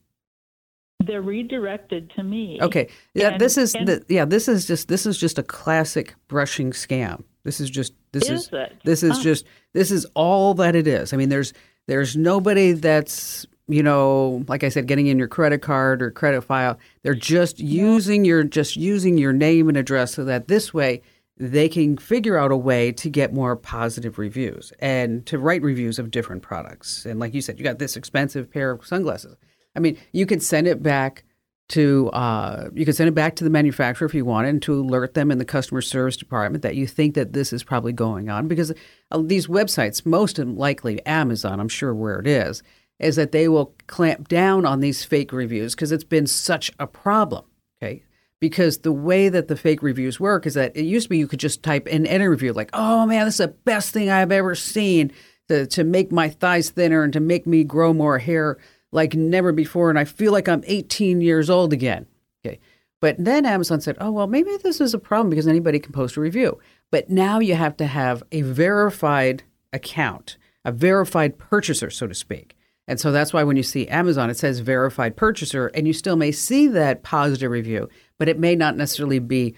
They're 1.06 1.22
redirected 1.22 2.10
to 2.16 2.22
me. 2.22 2.58
Okay. 2.60 2.88
Yeah, 3.14 3.30
And- 3.30 3.40
this 3.40 3.56
is 3.58 3.74
and- 3.74 3.88
the, 3.88 4.04
yeah, 4.08 4.24
this 4.24 4.48
is 4.48 4.66
just 4.66 4.88
this 4.88 5.06
is 5.06 5.18
just 5.18 5.38
a 5.38 5.42
classic 5.42 6.14
brushing 6.28 6.72
scam. 6.72 7.22
This 7.44 7.60
is 7.60 7.68
just 7.70 7.92
this 8.12 8.30
Is 8.30 8.42
is, 8.44 8.50
this 8.84 9.02
is 9.02 9.18
Oh. 9.18 9.22
just 9.22 9.44
this 9.72 9.90
is 9.90 10.06
all 10.14 10.54
that 10.54 10.74
it 10.74 10.86
is. 10.86 11.12
I 11.12 11.16
mean, 11.16 11.28
there's 11.28 11.52
there's 11.86 12.16
nobody 12.16 12.72
that's 12.72 13.46
you 13.66 13.82
know, 13.82 14.44
like 14.46 14.62
I 14.62 14.68
said, 14.68 14.86
getting 14.86 15.06
in 15.06 15.18
your 15.18 15.28
credit 15.28 15.62
card 15.62 16.02
or 16.02 16.10
credit 16.10 16.42
file. 16.42 16.78
They're 17.02 17.14
just 17.14 17.58
using 17.60 18.24
your 18.24 18.44
just 18.44 18.76
using 18.76 19.16
your 19.18 19.32
name 19.32 19.68
and 19.68 19.76
address 19.78 20.12
so 20.14 20.24
that 20.24 20.48
this 20.48 20.74
way 20.74 21.00
they 21.36 21.68
can 21.68 21.96
figure 21.96 22.38
out 22.38 22.52
a 22.52 22.56
way 22.56 22.92
to 22.92 23.10
get 23.10 23.32
more 23.34 23.56
positive 23.56 24.18
reviews 24.18 24.72
and 24.78 25.26
to 25.26 25.36
write 25.38 25.62
reviews 25.62 25.98
of 25.98 26.10
different 26.12 26.42
products. 26.42 27.04
And 27.06 27.18
like 27.18 27.34
you 27.34 27.40
said, 27.40 27.58
you 27.58 27.64
got 27.64 27.78
this 27.80 27.96
expensive 27.96 28.50
pair 28.50 28.70
of 28.70 28.86
sunglasses. 28.86 29.34
I 29.74 29.80
mean, 29.80 29.98
you 30.12 30.26
could 30.26 30.42
send 30.42 30.66
it 30.66 30.82
back 30.82 31.24
to 31.70 32.10
uh, 32.10 32.68
you 32.74 32.84
could 32.84 32.94
send 32.94 33.08
it 33.08 33.14
back 33.14 33.37
to 33.37 33.44
the 33.44 33.50
manufacturer 33.50 34.06
if 34.06 34.14
you 34.14 34.24
wanted 34.24 34.48
and 34.48 34.62
to 34.62 34.74
alert 34.74 35.14
them 35.14 35.30
in 35.30 35.38
the 35.38 35.44
customer 35.44 35.80
service 35.80 36.16
department 36.16 36.62
that 36.62 36.76
you 36.76 36.87
think 36.87 37.14
that 37.14 37.32
this 37.32 37.52
is 37.52 37.64
probably 37.64 37.92
going 37.92 38.28
on 38.28 38.48
because 38.48 38.72
uh, 39.10 39.22
these 39.22 39.46
websites, 39.46 40.04
most 40.04 40.38
likely 40.38 41.04
Amazon, 41.06 41.60
I'm 41.60 41.68
sure 41.68 41.94
where 41.94 42.20
it 42.20 42.26
is, 42.26 42.62
is 42.98 43.16
that 43.16 43.32
they 43.32 43.48
will 43.48 43.74
clamp 43.87 44.28
down 44.28 44.66
on 44.66 44.80
these 44.80 45.04
fake 45.04 45.32
reviews 45.32 45.74
because 45.74 45.90
it's 45.90 46.04
been 46.04 46.26
such 46.26 46.70
a 46.78 46.87
problem. 46.87 47.44
Okay. 47.82 48.02
Because 48.40 48.78
the 48.78 48.92
way 48.92 49.30
that 49.30 49.48
the 49.48 49.56
fake 49.56 49.82
reviews 49.82 50.20
work 50.20 50.44
is 50.44 50.52
that 50.54 50.76
it 50.76 50.84
used 50.84 51.06
to 51.06 51.10
be 51.10 51.18
you 51.18 51.26
could 51.26 51.40
just 51.40 51.62
type 51.62 51.87
in 51.87 52.06
any 52.06 52.26
review 52.26 52.52
like, 52.52 52.70
oh 52.74 53.06
man, 53.06 53.24
this 53.24 53.34
is 53.34 53.46
the 53.46 53.48
best 53.48 53.92
thing 53.92 54.10
I've 54.10 54.32
ever 54.32 54.54
seen 54.54 55.12
to, 55.48 55.66
to 55.68 55.82
make 55.82 56.12
my 56.12 56.28
thighs 56.28 56.68
thinner 56.68 57.02
and 57.02 57.12
to 57.14 57.20
make 57.20 57.46
me 57.46 57.64
grow 57.64 57.94
more 57.94 58.18
hair 58.18 58.58
like 58.94 59.14
never 59.14 59.52
before. 59.52 59.90
And 59.90 59.98
I 59.98 60.04
feel 60.04 60.33
like 60.33 60.48
I'm 60.48 60.62
18 60.66 61.20
years 61.20 61.50
old 61.50 61.72
again. 61.72 62.07
Okay. 62.46 62.61
But 63.00 63.16
then 63.18 63.44
Amazon 63.44 63.80
said, 63.80 63.96
oh, 64.00 64.12
well, 64.12 64.26
maybe 64.26 64.57
this 64.62 64.80
is 64.80 64.94
a 64.94 64.98
problem 64.98 65.28
because 65.28 65.48
anybody 65.48 65.78
can 65.78 65.92
post 65.92 66.16
a 66.16 66.20
review. 66.20 66.59
But 66.90 67.11
now 67.11 67.40
you 67.40 67.54
have 67.54 67.76
to 67.78 67.87
have 67.87 68.22
a 68.33 68.40
verified 68.42 69.42
account, 69.72 70.38
a 70.64 70.72
verified 70.72 71.37
purchaser, 71.37 71.90
so 71.90 72.07
to 72.07 72.14
speak. 72.14 72.57
And 72.87 73.00
so 73.00 73.12
that's 73.12 73.33
why 73.33 73.42
when 73.42 73.57
you 73.57 73.62
see 73.62 73.88
Amazon, 73.88 74.30
it 74.30 74.37
says 74.37 74.61
verified 74.61 75.16
purchaser, 75.16 75.68
and 75.68 75.87
you 75.87 75.92
still 75.92 76.16
may 76.16 76.33
see 76.33 76.68
that 76.68 77.02
positive 77.02 77.50
review, 77.50 77.88
but 78.18 78.28
it 78.28 78.38
may 78.38 78.54
not 78.54 78.76
necessarily 78.76 79.18
be 79.18 79.54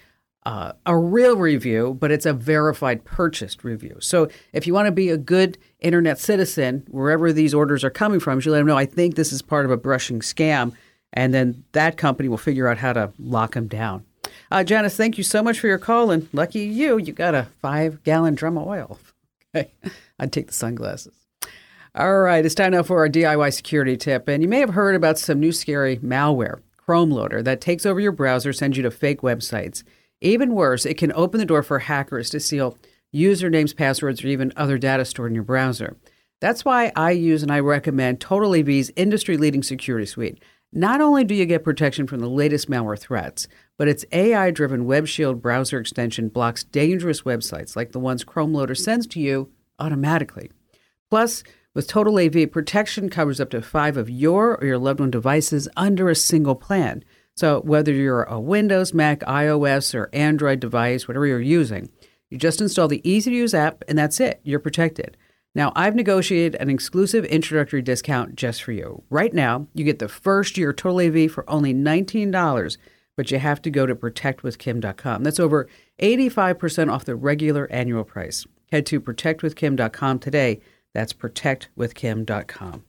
uh, 0.47 0.71
a 0.85 0.97
real 0.97 1.35
review, 1.35 1.97
but 1.99 2.09
it's 2.09 2.25
a 2.25 2.31
verified 2.31 3.03
purchased 3.03 3.65
review. 3.65 3.97
So 3.99 4.29
if 4.53 4.65
you 4.65 4.73
want 4.73 4.85
to 4.85 4.93
be 4.93 5.09
a 5.09 5.17
good 5.17 5.57
internet 5.81 6.19
citizen, 6.19 6.85
wherever 6.87 7.33
these 7.33 7.53
orders 7.53 7.83
are 7.83 7.89
coming 7.89 8.21
from, 8.21 8.37
you 8.37 8.41
should 8.41 8.51
let 8.51 8.59
them 8.59 8.67
know, 8.67 8.77
I 8.77 8.85
think 8.85 9.15
this 9.15 9.33
is 9.33 9.41
part 9.41 9.65
of 9.65 9.71
a 9.71 9.77
brushing 9.77 10.21
scam. 10.21 10.71
And 11.11 11.33
then 11.33 11.65
that 11.73 11.97
company 11.97 12.29
will 12.29 12.37
figure 12.37 12.69
out 12.69 12.77
how 12.77 12.93
to 12.93 13.11
lock 13.19 13.55
them 13.55 13.67
down. 13.67 14.05
Uh, 14.49 14.63
Janice, 14.63 14.95
thank 14.95 15.17
you 15.17 15.23
so 15.25 15.43
much 15.43 15.59
for 15.59 15.67
your 15.67 15.77
call. 15.77 16.11
And 16.11 16.29
lucky 16.31 16.61
you, 16.61 16.97
you 16.97 17.11
got 17.11 17.35
a 17.35 17.47
five 17.61 18.01
gallon 18.03 18.33
drum 18.35 18.57
of 18.57 18.67
oil. 18.67 18.99
Okay. 19.55 19.71
I'd 20.19 20.33
take 20.33 20.47
the 20.47 20.53
sunglasses. 20.53 21.15
All 21.95 22.19
right, 22.19 22.45
it's 22.45 22.53
time 22.53 22.73
now 22.73 22.83
for 22.83 22.99
our 22.99 23.07
DIY 23.07 23.53
security 23.53 23.95
tip. 23.95 24.27
And 24.27 24.43
you 24.43 24.49
may 24.49 24.59
have 24.59 24.71
heard 24.71 24.93
about 24.93 25.17
some 25.17 25.39
new 25.39 25.53
scary 25.53 25.97
malware, 25.97 26.59
Chrome 26.75 27.09
Loader, 27.09 27.41
that 27.41 27.61
takes 27.61 27.85
over 27.85 27.99
your 27.99 28.11
browser, 28.11 28.51
sends 28.53 28.75
you 28.77 28.83
to 28.83 28.91
fake 28.91 29.21
websites. 29.21 29.83
Even 30.21 30.53
worse, 30.53 30.85
it 30.85 30.97
can 30.97 31.11
open 31.13 31.39
the 31.39 31.45
door 31.45 31.63
for 31.63 31.79
hackers 31.79 32.29
to 32.31 32.39
steal 32.39 32.77
usernames, 33.13 33.75
passwords, 33.75 34.23
or 34.23 34.27
even 34.27 34.53
other 34.55 34.77
data 34.77 35.05
stored 35.05 35.31
in 35.31 35.35
your 35.35 35.43
browser. 35.43 35.97
That's 36.39 36.65
why 36.65 36.91
I 36.95 37.11
use 37.11 37.41
and 37.41 37.51
I 37.51 37.59
recommend 37.59 38.19
Total 38.19 38.53
AV's 38.55 38.91
industry 38.95 39.37
leading 39.37 39.63
security 39.63 40.05
suite. 40.05 40.41
Not 40.73 41.01
only 41.01 41.23
do 41.23 41.33
you 41.33 41.45
get 41.45 41.63
protection 41.63 42.07
from 42.07 42.19
the 42.19 42.29
latest 42.29 42.69
malware 42.69 42.99
threats, 42.99 43.47
but 43.77 43.87
its 43.87 44.05
AI 44.11 44.51
driven 44.51 44.85
Web 44.85 45.07
Shield 45.07 45.41
browser 45.41 45.79
extension 45.79 46.27
blocks 46.29 46.63
dangerous 46.63 47.21
websites 47.21 47.75
like 47.75 47.91
the 47.91 47.99
ones 47.99 48.23
Chrome 48.23 48.53
Loader 48.53 48.75
sends 48.75 49.07
to 49.07 49.19
you 49.19 49.49
automatically. 49.79 50.51
Plus, 51.09 51.43
with 51.73 51.87
Total 51.87 52.19
AV, 52.19 52.51
protection 52.51 53.09
covers 53.09 53.39
up 53.39 53.49
to 53.51 53.61
five 53.61 53.97
of 53.97 54.09
your 54.09 54.57
or 54.57 54.65
your 54.65 54.77
loved 54.77 54.99
one 54.99 55.11
devices 55.11 55.69
under 55.77 56.09
a 56.09 56.15
single 56.15 56.55
plan. 56.55 57.03
So, 57.37 57.61
whether 57.61 57.93
you're 57.93 58.23
a 58.23 58.39
Windows, 58.39 58.95
Mac, 58.95 59.19
iOS, 59.19 59.93
or 59.93 60.09
Android 60.11 60.59
device, 60.59 61.07
whatever 61.07 61.27
you're 61.27 61.39
using, 61.39 61.87
you 62.31 62.37
just 62.39 62.61
install 62.61 62.87
the 62.87 63.07
easy 63.07 63.29
to 63.29 63.37
use 63.37 63.53
app 63.53 63.83
and 63.87 63.95
that's 63.95 64.19
it. 64.19 64.41
You're 64.43 64.59
protected. 64.59 65.15
Now, 65.53 65.71
I've 65.75 65.93
negotiated 65.93 66.59
an 66.59 66.71
exclusive 66.71 67.25
introductory 67.25 67.83
discount 67.83 68.35
just 68.35 68.63
for 68.63 68.71
you. 68.71 69.03
Right 69.11 69.35
now, 69.35 69.67
you 69.75 69.83
get 69.83 69.99
the 69.99 70.07
first 70.07 70.57
year 70.57 70.73
Total 70.73 71.07
AV 71.07 71.29
for 71.31 71.47
only 71.47 71.75
$19, 71.75 72.77
but 73.15 73.29
you 73.29 73.37
have 73.37 73.61
to 73.61 73.69
go 73.69 73.85
to 73.85 73.95
protectwithkim.com. 73.95 75.23
That's 75.23 75.39
over 75.39 75.69
85% 75.99 76.91
off 76.91 77.05
the 77.05 77.15
regular 77.15 77.71
annual 77.71 78.03
price. 78.03 78.47
Head 78.71 78.87
to 78.87 78.99
protectwithkim.com 78.99 80.17
today. 80.17 80.59
That's 80.95 81.13
protectwithkim.com. 81.13 82.83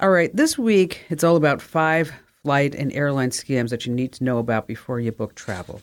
All 0.00 0.10
right, 0.10 0.34
this 0.34 0.58
week 0.58 1.04
it's 1.08 1.22
all 1.22 1.36
about 1.36 1.62
five 1.62 2.12
flight 2.48 2.74
and 2.74 2.90
airline 2.94 3.28
scams 3.28 3.68
that 3.68 3.84
you 3.84 3.92
need 3.92 4.10
to 4.10 4.24
know 4.24 4.38
about 4.38 4.66
before 4.66 4.98
you 4.98 5.12
book 5.12 5.34
travel. 5.34 5.82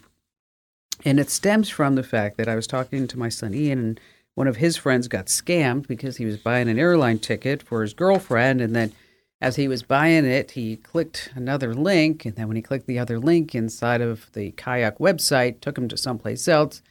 And 1.05 1.19
it 1.19 1.29
stems 1.29 1.69
from 1.69 1.93
the 1.93 2.01
fact 2.01 2.37
that 2.37 2.47
I 2.47 2.55
was 2.55 2.65
talking 2.65 3.07
to 3.07 3.19
my 3.19 3.29
son 3.29 3.53
Ian, 3.53 3.77
and 3.77 3.99
one 4.33 4.47
of 4.47 4.55
his 4.55 4.75
friends 4.75 5.07
got 5.07 5.27
scammed 5.27 5.87
because 5.87 6.17
he 6.17 6.25
was 6.25 6.37
buying 6.37 6.67
an 6.67 6.79
airline 6.79 7.19
ticket 7.19 7.61
for 7.61 7.83
his 7.83 7.93
girlfriend, 7.93 8.61
and 8.61 8.75
then 8.75 8.93
As 9.41 9.57
he 9.57 9.67
was 9.67 9.83
buying 9.83 10.25
it, 10.25 10.51
he 10.51 10.77
clicked 10.77 11.29
another 11.35 11.73
link, 11.73 12.25
and 12.25 12.35
then 12.35 12.47
when 12.47 12.55
he 12.55 12.61
clicked 12.61 12.87
the 12.87 12.99
other 12.99 13.19
link 13.19 13.53
inside 13.53 14.01
of 14.01 14.31
the 14.33 14.51
kayak 14.51 14.97
website, 14.97 15.59
took 15.59 15.77
him 15.77 15.87
to 15.89 15.97
someplace 15.97 16.47
else, 16.47 16.81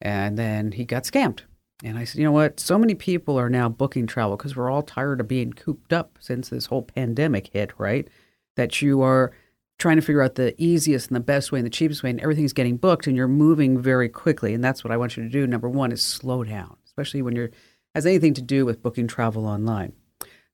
and 0.00 0.38
then 0.38 0.72
he 0.72 0.84
got 0.84 1.04
scammed. 1.04 1.40
And 1.82 1.96
I 1.96 2.04
said, 2.04 2.18
you 2.18 2.24
know 2.24 2.32
what? 2.32 2.60
So 2.60 2.78
many 2.78 2.94
people 2.94 3.38
are 3.38 3.48
now 3.48 3.68
booking 3.68 4.06
travel 4.06 4.36
because 4.36 4.54
we're 4.54 4.70
all 4.70 4.82
tired 4.82 5.20
of 5.20 5.28
being 5.28 5.52
cooped 5.52 5.92
up 5.92 6.18
since 6.20 6.50
this 6.50 6.66
whole 6.66 6.82
pandemic 6.82 7.48
hit, 7.52 7.72
right? 7.78 8.06
That 8.58 8.82
you 8.82 9.00
are 9.00 9.32
trying 9.78 9.96
to 9.96 10.02
figure 10.02 10.22
out 10.22 10.34
the 10.34 10.54
easiest 10.60 11.08
and 11.08 11.16
the 11.16 11.20
best 11.20 11.52
way 11.52 11.60
and 11.60 11.64
the 11.66 11.70
cheapest 11.70 12.02
way, 12.02 12.10
and 12.10 12.20
everything's 12.20 12.52
getting 12.52 12.76
booked, 12.76 13.06
and 13.06 13.16
you're 13.16 13.28
moving 13.28 13.80
very 13.80 14.08
quickly. 14.08 14.52
And 14.52 14.62
that's 14.62 14.84
what 14.84 14.92
I 14.92 14.96
want 14.96 15.16
you 15.16 15.22
to 15.22 15.28
do. 15.28 15.46
Number 15.46 15.68
one 15.68 15.92
is 15.92 16.04
slow 16.04 16.44
down, 16.44 16.76
especially 16.84 17.22
when 17.22 17.34
you're 17.34 17.50
has 17.94 18.04
anything 18.04 18.34
to 18.34 18.42
do 18.42 18.66
with 18.66 18.82
booking 18.82 19.08
travel 19.08 19.46
online. 19.46 19.92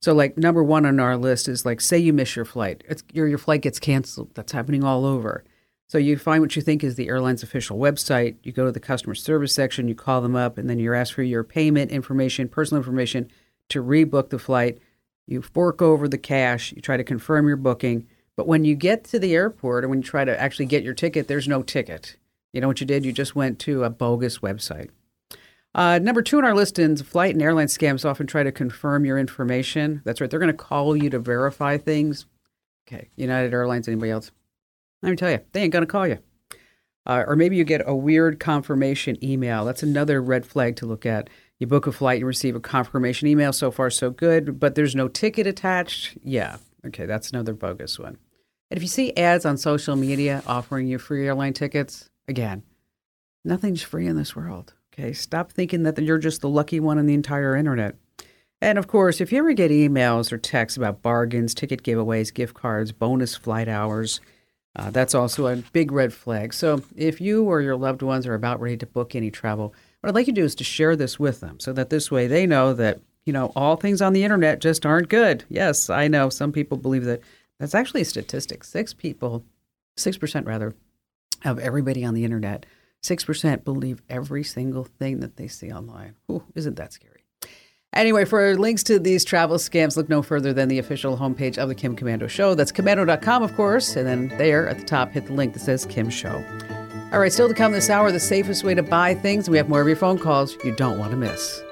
So, 0.01 0.13
like 0.13 0.37
number 0.37 0.63
one 0.63 0.87
on 0.87 1.01
our 1.01 1.17
list 1.17 1.49
is 1.49 1.65
like, 1.65 1.81
say 1.81 1.99
you 1.99 2.13
miss 2.13 2.37
your 2.37 2.45
flight, 2.45 2.85
it's, 2.87 3.03
your 3.13 3.27
your 3.27 3.39
flight 3.39 3.63
gets 3.63 3.81
canceled. 3.81 4.35
That's 4.35 4.53
happening 4.53 4.85
all 4.85 5.05
over. 5.05 5.45
So 5.89 5.99
you 5.99 6.17
find 6.17 6.41
what 6.41 6.57
you 6.57 6.63
think 6.63 6.83
is 6.83 6.97
the 6.97 7.09
airline's 7.09 7.43
official 7.43 7.79
website. 7.79 8.37
You 8.43 8.53
go 8.53 8.65
to 8.65 8.73
the 8.73 8.81
customer 8.81 9.15
service 9.15 9.55
section, 9.55 9.87
you 9.87 9.95
call 9.95 10.21
them 10.23 10.35
up, 10.35 10.59
and 10.59 10.69
then 10.69 10.79
you're 10.79 10.95
asked 10.95 11.13
for 11.13 11.23
your 11.23 11.45
payment 11.45 11.91
information, 11.91 12.49
personal 12.49 12.81
information 12.81 13.31
to 13.69 13.83
rebook 13.83 14.31
the 14.31 14.39
flight. 14.39 14.79
You 15.27 15.43
fork 15.43 15.81
over 15.81 16.09
the 16.09 16.19
cash. 16.19 16.73
You 16.73 16.83
try 16.83 16.97
to 16.97 17.05
confirm 17.05 17.49
your 17.49 17.57
booking 17.57 18.07
but 18.37 18.49
when 18.49 18.65
you 18.65 18.75
get 18.75 19.05
to 19.05 19.19
the 19.19 19.35
airport 19.35 19.85
and 19.85 19.91
when 19.91 20.01
you 20.01 20.05
try 20.05 20.25
to 20.25 20.41
actually 20.41 20.67
get 20.67 20.83
your 20.83 20.95
ticket, 20.95 21.29
there's 21.29 21.49
no 21.49 21.63
ticket. 21.63 22.17
You 22.53 22.61
know 22.61 22.69
what 22.69 22.81
you 22.81 22.87
did? 22.87 23.05
You 23.05 23.13
just 23.13 23.37
went 23.37 23.59
to 23.61 23.85
a 23.85 23.91
bogus 23.91 24.39
website. 24.39 24.91
Uh, 25.75 25.99
number 26.01 26.23
two 26.23 26.39
on 26.39 26.45
our 26.45 26.55
list 26.55 26.79
is 26.79 27.03
flight 27.03 27.35
and 27.35 27.43
airline 27.43 27.67
scams 27.67 28.09
often 28.09 28.27
try 28.27 28.45
to 28.45 28.53
confirm 28.53 29.05
your 29.05 29.19
information. 29.19 30.03
That's 30.05 30.21
right. 30.21 30.31
They're 30.31 30.39
going 30.39 30.53
to 30.53 30.57
call 30.57 30.97
you 30.97 31.11
to 31.11 31.19
verify 31.19 31.79
things. 31.79 32.27
Okay. 32.87 33.09
United 33.17 33.53
Airlines, 33.53 33.89
anybody 33.89 34.13
else? 34.13 34.31
Let 35.03 35.11
me 35.11 35.17
tell 35.17 35.31
you, 35.31 35.41
they 35.53 35.63
ain't 35.63 35.73
going 35.73 35.85
to 35.85 35.91
call 35.91 36.07
you. 36.07 36.19
Uh, 37.07 37.25
or 37.27 37.37
maybe 37.37 37.57
you 37.57 37.65
get 37.65 37.83
a 37.87 37.95
weird 37.95 38.41
confirmation 38.41 39.23
email. 39.23 39.65
That's 39.65 39.83
another 39.83 40.23
red 40.23 40.47
flag 40.47 40.77
to 40.77 40.87
look 40.87 41.05
at. 41.05 41.29
You 41.61 41.67
book 41.67 41.87
a 41.87 41.93
flight, 41.93 42.19
you 42.19 42.27
receive 42.27 42.57
a 42.57 42.61
confirmation 42.61 43.29
email. 43.29 43.53
So 43.53 43.71
far, 43.71 43.91
so 43.91 44.11
good, 44.11 44.59
but 44.59 44.75
there's 44.75 44.95
no 44.95 45.09
ticket 45.09 45.47
attached. 45.47 46.19
Yeah. 46.23 46.57
Okay. 46.87 47.07
That's 47.07 47.31
another 47.31 47.55
bogus 47.55 47.99
one. 47.99 48.19
And 48.71 48.79
if 48.79 48.83
you 48.83 48.89
see 48.89 49.17
ads 49.17 49.45
on 49.45 49.57
social 49.57 49.95
media 49.95 50.43
offering 50.47 50.87
you 50.87 50.99
free 50.99 51.27
airline 51.27 51.53
tickets, 51.53 52.11
again, 52.27 52.63
nothing's 53.45 53.83
free 53.83 54.07
in 54.07 54.17
this 54.17 54.35
world. 54.35 54.75
Okay, 54.93 55.13
stop 55.13 55.51
thinking 55.51 55.83
that 55.83 55.99
you're 55.99 56.19
just 56.19 56.41
the 56.41 56.49
lucky 56.49 56.81
one 56.81 56.99
on 56.99 57.07
the 57.07 57.15
entire 57.15 57.57
internet. 57.57 57.97
And 58.61 58.79
of 58.79 58.87
course, 58.87 59.21
if 59.21 59.33
you 59.33 59.39
ever 59.39 59.53
get 59.53 59.71
emails 59.71 60.33
or 60.33 60.39
texts 60.39 60.77
about 60.77 61.03
bargains, 61.03 61.53
ticket 61.53 61.83
giveaways, 61.83 62.33
gift 62.33 62.55
cards, 62.55 62.93
bonus 62.93 63.37
flight 63.37 63.69
hours, 63.69 64.21
uh, 64.77 64.91
that's 64.91 65.15
also 65.15 65.47
a 65.47 65.57
big 65.57 65.93
red 65.93 66.13
flag. 66.13 66.55
So 66.55 66.83
if 66.97 67.21
you 67.21 67.45
or 67.45 67.61
your 67.61 67.77
loved 67.77 68.03
ones 68.03 68.27
are 68.27 68.35
about 68.35 68.61
ready 68.61 68.77
to 68.79 68.87
book 68.87 69.15
any 69.15 69.31
travel, 69.31 69.75
what 70.05 70.11
I'd 70.11 70.15
like 70.17 70.27
you 70.27 70.35
to 70.35 70.41
do 70.43 70.45
is 70.45 70.55
to 70.57 70.65
share 70.65 70.97
this 70.97 71.19
with 71.19 71.41
them 71.41 71.59
so 71.59 71.73
that 71.73 71.89
this 71.89 72.11
way 72.11 72.27
they 72.27 72.47
know 72.47 72.75
that, 72.75 73.01
you 73.25 73.33
know, 73.33 73.53
all 73.57 73.77
things 73.77 74.03
on 74.03 74.13
the 74.13 74.23
internet 74.23 74.59
just 74.59 74.85
aren't 74.85 75.09
good. 75.09 75.45
Yes, 75.49 75.89
I 75.89 76.09
know 76.09 76.29
some 76.29 76.53
people 76.53 76.77
believe 76.77 77.07
that 77.07 77.23
that's 77.59 77.75
actually 77.75 78.03
a 78.03 78.05
statistic. 78.05 78.65
Six 78.65 78.93
people, 78.93 79.47
6% 79.97 80.47
rather, 80.47 80.75
of 81.47 81.59
everybody 81.59 82.05
on 82.05 82.13
the 82.13 82.23
internet, 82.23 82.67
6% 83.03 83.65
believe 83.65 84.03
every 84.11 84.45
single 84.45 84.85
thing 84.85 85.21
that 85.21 85.39
they 85.39 85.49
see 85.49 85.73
online. 85.73 86.17
Ooh, 86.31 86.45
isn't 86.55 86.77
that 86.77 86.93
scary? 86.93 87.25
Anyway, 87.95 88.27
for 88.27 88.59
links 88.59 88.83
to 88.83 88.99
these 88.99 89.25
travel 89.25 89.57
scams, 89.57 89.97
look 89.97 90.11
no 90.11 90.21
further 90.21 90.53
than 90.53 90.69
the 90.69 90.81
official 90.81 91.17
homepage 91.17 91.57
of 91.57 91.71
the 91.71 91.75
Kim 91.75 91.97
Komando 91.97 92.29
Show. 92.29 92.55
That's 92.55 92.73
komando.com, 92.73 93.43
of 93.43 93.57
course. 93.57 93.97
And 93.97 94.07
then 94.07 94.29
there 94.37 94.69
at 94.69 94.79
the 94.79 94.85
top, 94.85 95.13
hit 95.13 95.29
the 95.29 95.33
link 95.33 95.55
that 95.55 95.61
says 95.61 95.87
Kim 95.87 96.11
Show. 96.11 96.45
All 97.13 97.21
right, 97.21 97.33
still 97.33 97.49
to 97.49 97.55
come 97.55 97.73
this 97.73 97.91
hour, 97.91 98.11
the 98.11 98.19
safest 98.19 98.65
way 98.65 98.75
to 98.75 98.83
buy 98.83 99.15
things. 99.15 99.49
We 99.49 99.57
have 99.57 99.69
more 99.69 99.81
of 99.81 99.87
your 99.87 99.97
phone 99.97 100.19
calls 100.19 100.57
you 100.65 100.73
don't 100.73 100.99
want 100.99 101.13
to 101.13 101.17
miss. 101.17 101.63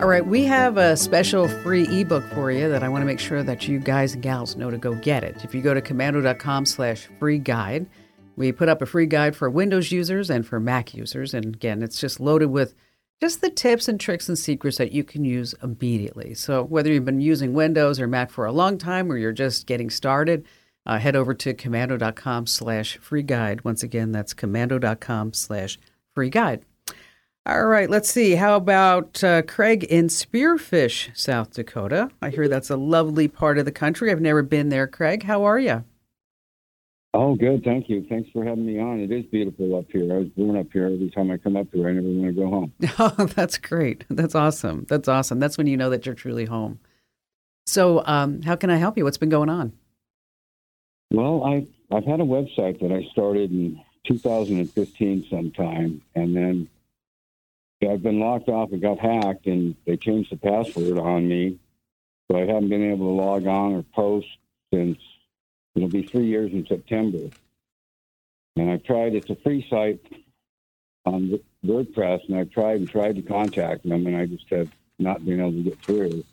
All 0.00 0.06
right, 0.06 0.24
we 0.24 0.44
have 0.44 0.76
a 0.78 0.96
special 0.96 1.48
free 1.48 1.86
ebook 2.00 2.24
for 2.32 2.50
you 2.50 2.68
that 2.68 2.82
I 2.84 2.88
want 2.88 3.02
to 3.02 3.06
make 3.06 3.18
sure 3.18 3.42
that 3.42 3.66
you 3.66 3.80
guys 3.80 4.14
and 4.14 4.22
gals 4.22 4.56
know 4.56 4.70
to 4.70 4.78
go 4.78 4.94
get 4.94 5.24
it. 5.24 5.44
If 5.44 5.54
you 5.54 5.60
go 5.60 5.74
to 5.74 5.82
komando.com 5.82 6.66
slash 6.66 7.08
free 7.18 7.38
guide, 7.38 7.86
we 8.36 8.52
put 8.52 8.68
up 8.68 8.80
a 8.80 8.86
free 8.86 9.06
guide 9.06 9.34
for 9.34 9.50
Windows 9.50 9.90
users 9.90 10.30
and 10.30 10.46
for 10.46 10.60
Mac 10.60 10.94
users. 10.94 11.34
And 11.34 11.46
again, 11.46 11.82
it's 11.82 12.00
just 12.00 12.20
loaded 12.20 12.46
with 12.46 12.74
just 13.20 13.40
the 13.40 13.50
tips 13.50 13.88
and 13.88 13.98
tricks 13.98 14.28
and 14.28 14.38
secrets 14.38 14.78
that 14.78 14.92
you 14.92 15.04
can 15.04 15.24
use 15.24 15.54
immediately. 15.62 16.34
So 16.34 16.62
whether 16.62 16.92
you've 16.92 17.04
been 17.04 17.20
using 17.20 17.52
Windows 17.52 18.00
or 18.00 18.06
Mac 18.06 18.30
for 18.30 18.46
a 18.46 18.52
long 18.52 18.78
time 18.78 19.10
or 19.10 19.16
you're 19.16 19.32
just 19.32 19.66
getting 19.66 19.90
started, 19.90 20.46
uh, 20.86 20.98
head 20.98 21.16
over 21.16 21.34
to 21.34 21.52
komando.com 21.52 22.46
slash 22.46 22.96
free 22.98 23.22
guide. 23.22 23.64
Once 23.64 23.82
again, 23.82 24.12
that's 24.12 24.34
komando.com 24.34 25.32
slash 25.32 25.78
free 26.14 26.30
guide. 26.30 26.62
All 27.44 27.66
right, 27.66 27.88
let's 27.88 28.10
see. 28.10 28.34
How 28.34 28.56
about 28.56 29.24
uh, 29.24 29.40
Craig 29.42 29.84
in 29.84 30.08
Spearfish, 30.08 31.16
South 31.16 31.54
Dakota? 31.54 32.10
I 32.20 32.28
hear 32.28 32.46
that's 32.46 32.68
a 32.68 32.76
lovely 32.76 33.26
part 33.26 33.58
of 33.58 33.64
the 33.64 33.72
country. 33.72 34.10
I've 34.10 34.20
never 34.20 34.42
been 34.42 34.68
there, 34.68 34.86
Craig. 34.86 35.22
How 35.22 35.44
are 35.44 35.58
you? 35.58 35.84
Oh, 37.14 37.34
good. 37.34 37.64
Thank 37.64 37.88
you. 37.88 38.04
Thanks 38.08 38.28
for 38.30 38.44
having 38.44 38.66
me 38.66 38.78
on. 38.78 39.00
It 39.00 39.10
is 39.10 39.24
beautiful 39.26 39.76
up 39.76 39.86
here. 39.90 40.12
I 40.12 40.18
was 40.18 40.28
born 40.28 40.56
up 40.58 40.66
here. 40.72 40.86
Every 40.86 41.10
time 41.10 41.30
I 41.30 41.38
come 41.38 41.56
up 41.56 41.68
here, 41.72 41.88
I 41.88 41.92
never 41.92 42.06
want 42.06 42.36
to 42.36 42.40
go 42.40 42.48
home. 42.48 42.72
Oh, 42.98 43.26
that's 43.34 43.56
great. 43.56 44.04
That's 44.10 44.34
awesome. 44.34 44.84
That's 44.88 45.08
awesome. 45.08 45.38
That's 45.38 45.56
when 45.56 45.66
you 45.66 45.76
know 45.76 45.88
that 45.90 46.04
you're 46.04 46.14
truly 46.14 46.44
home. 46.44 46.80
So, 47.66 48.04
um, 48.06 48.42
how 48.42 48.56
can 48.56 48.70
I 48.70 48.76
help 48.76 48.98
you? 48.98 49.04
What's 49.04 49.18
been 49.18 49.28
going 49.30 49.48
on? 49.48 49.72
Well, 51.10 51.44
I 51.44 51.66
I've 51.90 52.04
had 52.04 52.20
a 52.20 52.24
website 52.24 52.80
that 52.80 52.92
I 52.92 53.10
started 53.12 53.50
in 53.50 53.80
2015 54.06 55.26
sometime, 55.30 56.02
and 56.14 56.36
then 56.36 56.68
I've 57.82 58.02
been 58.02 58.20
locked 58.20 58.48
off. 58.48 58.72
It 58.72 58.80
got 58.80 58.98
hacked, 58.98 59.46
and 59.46 59.74
they 59.86 59.96
changed 59.96 60.32
the 60.32 60.36
password 60.36 60.98
on 60.98 61.26
me. 61.28 61.58
So 62.30 62.36
I 62.36 62.40
haven't 62.40 62.68
been 62.68 62.90
able 62.90 63.06
to 63.06 63.22
log 63.22 63.46
on 63.46 63.74
or 63.74 63.82
post 63.94 64.26
since 64.72 64.98
it'll 65.74 65.88
be 65.88 66.02
three 66.02 66.26
years 66.26 66.52
in 66.52 66.66
September. 66.66 67.30
And 68.56 68.70
I've 68.70 68.84
tried. 68.84 69.14
It's 69.14 69.30
a 69.30 69.36
free 69.36 69.66
site 69.70 70.00
on 71.04 71.38
WordPress, 71.64 72.28
and 72.28 72.36
I've 72.36 72.50
tried 72.50 72.76
and 72.76 72.88
tried 72.88 73.16
to 73.16 73.22
contact 73.22 73.88
them, 73.88 74.06
and 74.06 74.16
I 74.16 74.26
just 74.26 74.48
have 74.50 74.70
not 74.98 75.24
been 75.24 75.40
able 75.40 75.52
to 75.52 75.62
get 75.62 75.80
through. 75.80 76.24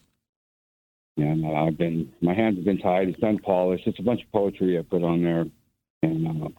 And 1.17 1.45
uh, 1.45 1.53
I've 1.53 1.77
been 1.77 2.11
my 2.21 2.33
hands 2.33 2.57
have 2.57 2.65
been 2.65 2.79
tied. 2.79 3.09
It's 3.09 3.23
unpolished. 3.23 3.87
It's 3.87 3.99
a 3.99 4.03
bunch 4.03 4.23
of 4.23 4.31
poetry 4.31 4.77
I 4.77 4.81
put 4.81 5.03
on 5.03 5.23
there, 5.23 5.45
and 6.03 6.27
uh, 6.27 6.49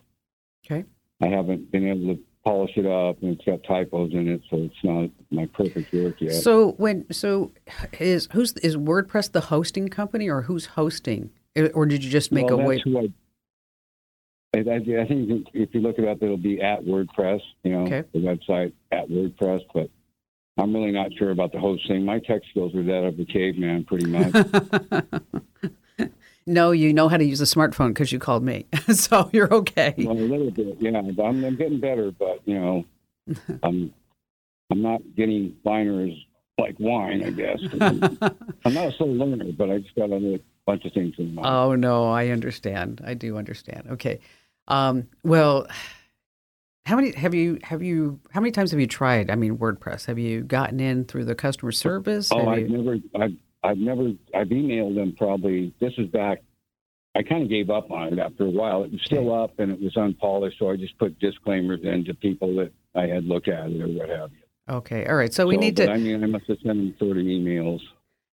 okay. 0.64 0.84
I 1.20 1.28
haven't 1.28 1.70
been 1.70 1.88
able 1.88 2.14
to 2.14 2.22
polish 2.44 2.76
it 2.76 2.86
up, 2.86 3.20
and 3.22 3.32
it's 3.32 3.44
got 3.44 3.64
typos 3.64 4.12
in 4.12 4.28
it, 4.28 4.40
so 4.48 4.58
it's 4.58 4.84
not 4.84 5.10
my 5.30 5.46
perfect 5.46 5.92
work 5.92 6.20
yet. 6.20 6.34
So 6.34 6.72
when 6.72 7.12
so 7.12 7.52
is 7.98 8.28
who's 8.32 8.52
is 8.54 8.76
WordPress 8.76 9.32
the 9.32 9.42
hosting 9.42 9.88
company, 9.88 10.28
or 10.28 10.42
who's 10.42 10.66
hosting, 10.66 11.30
or 11.75 11.87
did 11.87 12.05
you 12.05 12.11
just 12.11 12.33
make 12.33 12.47
well, 12.47 12.61
a 12.61 12.64
way? 12.64 12.83
I, 14.55 14.59
I, 14.59 14.77
I, 14.77 15.07
think 15.07 15.49
if 15.53 15.75
you 15.75 15.81
look 15.81 15.99
it 15.99 16.09
up, 16.09 16.23
it'll 16.23 16.37
be 16.37 16.62
at 16.62 16.85
WordPress. 16.85 17.40
You 17.62 17.73
know, 17.73 17.81
okay. 17.83 18.05
the 18.12 18.21
website 18.21 18.73
at 18.92 19.09
WordPress, 19.09 19.61
but. 19.73 19.90
I'm 20.59 20.75
really 20.75 20.90
not 20.90 21.12
sure 21.19 21.33
about 21.33 21.53
the 21.53 21.59
hosting. 21.59 22.03
My 22.03 22.19
tech 22.19 22.40
skills 22.51 22.75
are 22.75 22.83
that 22.83 23.05
of 23.05 23.21
a 23.21 23.27
caveman, 23.27 23.85
pretty 23.85 24.07
much. 24.07 25.12
No, 26.47 26.71
you 26.71 26.92
know 26.92 27.09
how 27.09 27.16
to 27.16 27.25
use 27.25 27.40
a 27.40 27.45
smartphone 27.45 27.88
because 27.88 28.12
you 28.12 28.21
called 28.21 28.45
me, 28.45 28.66
so 28.92 29.29
you're 29.33 29.53
okay. 29.53 29.95
Well, 29.99 30.16
a 30.16 30.21
little 30.21 30.53
bit, 30.53 30.77
yeah. 30.79 30.99
I'm, 30.99 31.45
I'm 31.45 31.57
getting 31.57 31.81
better, 31.81 32.12
but 32.12 32.40
you 32.45 32.55
know, 32.55 32.85
I'm 33.64 33.92
I'm 34.71 34.81
not 34.81 35.01
getting 35.16 35.57
finers 35.64 36.12
like 36.59 36.77
wine, 36.79 37.25
I 37.25 37.31
guess. 37.31 37.59
I'm, 37.81 38.75
not 38.75 38.88
a 38.88 38.97
slow 38.97 39.07
learner, 39.07 39.53
but 39.59 39.71
I 39.71 39.79
just 39.79 39.95
got 39.97 40.11
a 40.11 40.40
bunch 40.66 40.85
of 40.85 40.92
things 40.92 41.14
in 41.18 41.35
mind. 41.35 41.46
Oh 41.46 41.74
no, 41.74 42.11
I 42.11 42.29
understand. 42.29 43.00
I 43.05 43.14
do 43.14 43.37
understand. 43.37 43.88
Okay. 43.92 44.20
Um, 44.68 45.09
well, 45.22 45.66
how 46.85 46.96
many 46.96 47.12
have 47.12 47.35
you 47.35 47.59
have 47.62 47.83
you 47.83 48.20
how 48.31 48.40
many 48.40 48.50
times 48.50 48.72
have 48.72 48.81
you 48.81 48.87
tried? 48.87 49.31
I 49.31 49.37
mean, 49.37 49.57
WordPress. 49.59 50.07
Have 50.07 50.18
you 50.18 50.42
gotten 50.42 50.81
in 50.81 51.05
through 51.05 51.24
the 51.24 51.35
customer 51.35 51.72
service? 51.72 52.31
Oh, 52.33 52.38
have 52.38 52.48
I've 52.48 52.70
you... 52.70 52.76
never. 52.76 52.98
I've 53.14 53.37
I've 53.66 53.79
never, 53.79 54.12
I've 54.35 54.48
emailed 54.48 54.94
them 54.94 55.14
probably, 55.16 55.74
this 55.81 55.92
is 55.98 56.07
back, 56.09 56.42
I 57.16 57.22
kind 57.22 57.42
of 57.42 57.48
gave 57.48 57.70
up 57.70 57.90
on 57.90 58.12
it 58.12 58.18
after 58.18 58.44
a 58.44 58.50
while. 58.50 58.85
It 58.85 58.92
was 58.92 59.00
still 59.05 59.35
up 59.35 59.59
and 59.59 59.72
it 59.72 59.81
was 59.81 59.96
unpolished, 59.96 60.59
so 60.59 60.70
I 60.70 60.76
just 60.76 60.96
put 60.98 61.18
disclaimers 61.18 61.81
in 61.83 62.05
to 62.05 62.14
people 62.14 62.55
that 62.57 62.72
I 62.94 63.07
had 63.07 63.24
looked 63.24 63.48
at 63.48 63.70
it 63.70 63.81
or 63.81 63.88
what 63.88 64.09
have 64.09 64.31
you. 64.33 64.74
Okay, 64.74 65.07
all 65.07 65.16
right. 65.16 65.33
So 65.33 65.46
we 65.46 65.55
so, 65.55 65.61
need 65.61 65.76
to. 65.79 65.90
I 65.90 65.96
mean, 65.96 66.22
I 66.22 66.26
must 66.26 66.46
have 66.46 66.59
sent 66.59 66.76
them 66.76 66.94
30 67.00 67.24
emails. 67.24 67.81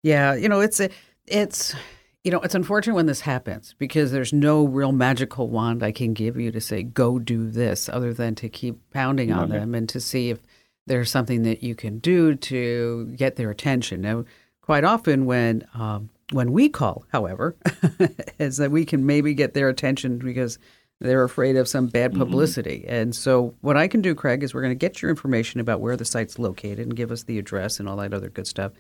Yeah, 0.04 0.34
you 0.34 0.50
know, 0.50 0.62
it's 0.62 0.80
a, 0.80 0.90
it's, 1.28 1.76
you 2.24 2.32
know, 2.32 2.40
it's 2.42 2.56
unfortunate 2.56 2.96
when 2.96 3.08
this 3.08 3.22
happens 3.22 3.74
because 3.80 4.12
there's 4.12 4.32
no 4.32 4.66
real 4.66 4.92
magical 4.92 5.48
wand 5.48 5.82
I 5.82 5.92
can 5.92 6.14
give 6.14 6.38
you 6.38 6.52
to 6.52 6.62
say 6.62 6.84
go 6.84 7.18
do 7.18 7.50
this, 7.50 7.90
other 7.90 8.14
than 8.14 8.36
to 8.36 8.50
keep 8.50 8.78
pounding 8.92 9.32
on 9.32 9.50
them 9.50 9.74
and 9.74 9.90
to 9.90 10.00
see 10.00 10.30
if 10.30 10.40
there's 10.86 11.10
something 11.10 11.44
that 11.44 11.64
you 11.64 11.74
can 11.74 12.00
do 12.00 12.36
to 12.36 13.14
get 13.16 13.38
their 13.38 13.50
attention. 13.50 14.02
Now, 14.02 14.26
quite 14.62 14.84
often 14.84 15.26
when 15.26 15.68
um, 15.74 16.10
when 16.32 16.52
we 16.52 16.70
call, 16.70 17.06
however, 17.12 17.56
is 18.40 18.58
that 18.58 18.72
we 18.72 18.86
can 18.86 19.06
maybe 19.06 19.34
get 19.34 19.54
their 19.54 19.70
attention 19.70 20.18
because 20.18 20.60
they're 21.00 21.24
afraid 21.24 21.56
of 21.56 21.68
some 21.68 21.88
bad 21.88 22.12
mm-hmm. 22.12 22.20
publicity. 22.20 22.80
Mm-hmm. 22.80 22.94
And 22.94 23.16
so, 23.16 23.56
what 23.62 23.78
I 23.78 23.88
can 23.88 24.02
do, 24.02 24.16
Craig, 24.16 24.44
is 24.44 24.54
we're 24.54 24.62
going 24.62 24.72
to 24.72 24.76
get 24.76 25.02
your 25.02 25.10
information 25.10 25.60
about 25.60 25.82
where 25.82 25.98
the 25.98 26.06
site's 26.06 26.40
located 26.40 26.80
and 26.80 26.96
give 26.96 27.12
us 27.12 27.24
the 27.24 27.40
address 27.40 27.80
and 27.80 27.90
all 27.90 27.98
that 27.98 28.14
other 28.14 28.30
good 28.30 28.48
stuff. 28.48 28.72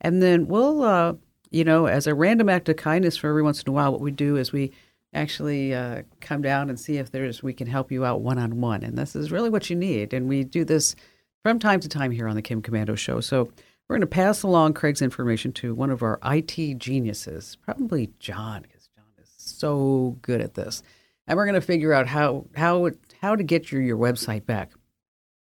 And 0.00 0.22
then 0.22 0.46
we'll, 0.46 0.82
uh, 0.82 1.14
you 1.54 1.62
know, 1.62 1.86
as 1.86 2.08
a 2.08 2.14
random 2.14 2.48
act 2.48 2.68
of 2.68 2.76
kindness 2.76 3.16
for 3.16 3.28
every 3.28 3.42
once 3.42 3.62
in 3.62 3.68
a 3.68 3.72
while, 3.72 3.92
what 3.92 4.00
we 4.00 4.10
do 4.10 4.36
is 4.36 4.52
we 4.52 4.72
actually 5.14 5.72
uh, 5.72 6.02
come 6.20 6.42
down 6.42 6.68
and 6.68 6.80
see 6.80 6.96
if 6.96 7.12
there's 7.12 7.44
we 7.44 7.52
can 7.52 7.68
help 7.68 7.92
you 7.92 8.04
out 8.04 8.22
one 8.22 8.38
on 8.38 8.60
one. 8.60 8.82
And 8.82 8.98
this 8.98 9.14
is 9.14 9.30
really 9.30 9.50
what 9.50 9.70
you 9.70 9.76
need. 9.76 10.12
And 10.12 10.28
we 10.28 10.42
do 10.42 10.64
this 10.64 10.96
from 11.44 11.60
time 11.60 11.78
to 11.78 11.88
time 11.88 12.10
here 12.10 12.26
on 12.26 12.34
the 12.34 12.42
Kim 12.42 12.60
Komando 12.60 12.98
Show. 12.98 13.20
So 13.20 13.52
we're 13.88 13.94
going 13.96 14.00
to 14.00 14.06
pass 14.08 14.42
along 14.42 14.74
Craig's 14.74 15.00
information 15.00 15.52
to 15.52 15.76
one 15.76 15.90
of 15.90 16.02
our 16.02 16.18
IT 16.24 16.78
geniuses, 16.78 17.56
probably 17.62 18.10
John, 18.18 18.62
because 18.62 18.88
John 18.96 19.04
is 19.22 19.30
so 19.36 20.18
good 20.22 20.40
at 20.40 20.54
this. 20.54 20.82
And 21.28 21.36
we're 21.36 21.46
going 21.46 21.54
to 21.54 21.60
figure 21.60 21.92
out 21.92 22.08
how 22.08 22.46
how 22.56 22.90
how 23.20 23.36
to 23.36 23.44
get 23.44 23.70
your 23.70 23.80
your 23.80 23.96
website 23.96 24.44
back. 24.44 24.72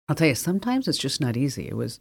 I'll 0.08 0.14
tell 0.14 0.28
you, 0.28 0.36
sometimes 0.36 0.86
it's 0.86 0.96
just 0.96 1.20
not 1.20 1.36
easy. 1.36 1.68
It 1.68 1.76
was, 1.76 2.00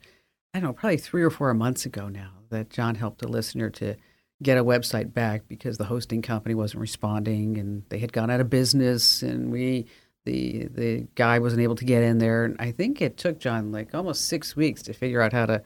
I 0.58 0.60
don't 0.60 0.70
know, 0.70 0.74
probably 0.74 0.98
three 0.98 1.22
or 1.22 1.30
four 1.30 1.54
months 1.54 1.86
ago 1.86 2.10
now 2.10 2.32
that 2.50 2.72
John 2.72 2.96
helped 2.96 3.22
a 3.22 3.28
listener 3.28 3.70
to 3.70 3.96
get 4.42 4.58
a 4.58 4.64
website 4.64 5.14
back 5.14 5.48
because 5.48 5.78
the 5.78 5.84
hosting 5.84 6.24
company 6.24 6.56
wasn't 6.56 6.82
responding 6.82 7.60
and 7.60 7.84
they 7.90 8.00
had 8.00 8.12
gone 8.12 8.32
out 8.32 8.40
of 8.40 8.50
business 8.50 9.22
and 9.22 9.52
we 9.52 9.86
the 10.26 10.68
the 10.72 11.08
guy 11.14 11.38
wasn't 11.38 11.62
able 11.62 11.76
to 11.76 11.86
get 11.86 12.02
in 12.02 12.18
there 12.18 12.44
and 12.44 12.56
I 12.58 12.72
think 12.72 13.04
it 13.04 13.18
took 13.18 13.38
John 13.40 13.72
like 13.72 13.94
almost 13.94 14.26
6 14.26 14.56
weeks 14.56 14.82
to 14.84 14.94
figure 14.94 15.22
out 15.22 15.32
how 15.32 15.46
to 15.46 15.62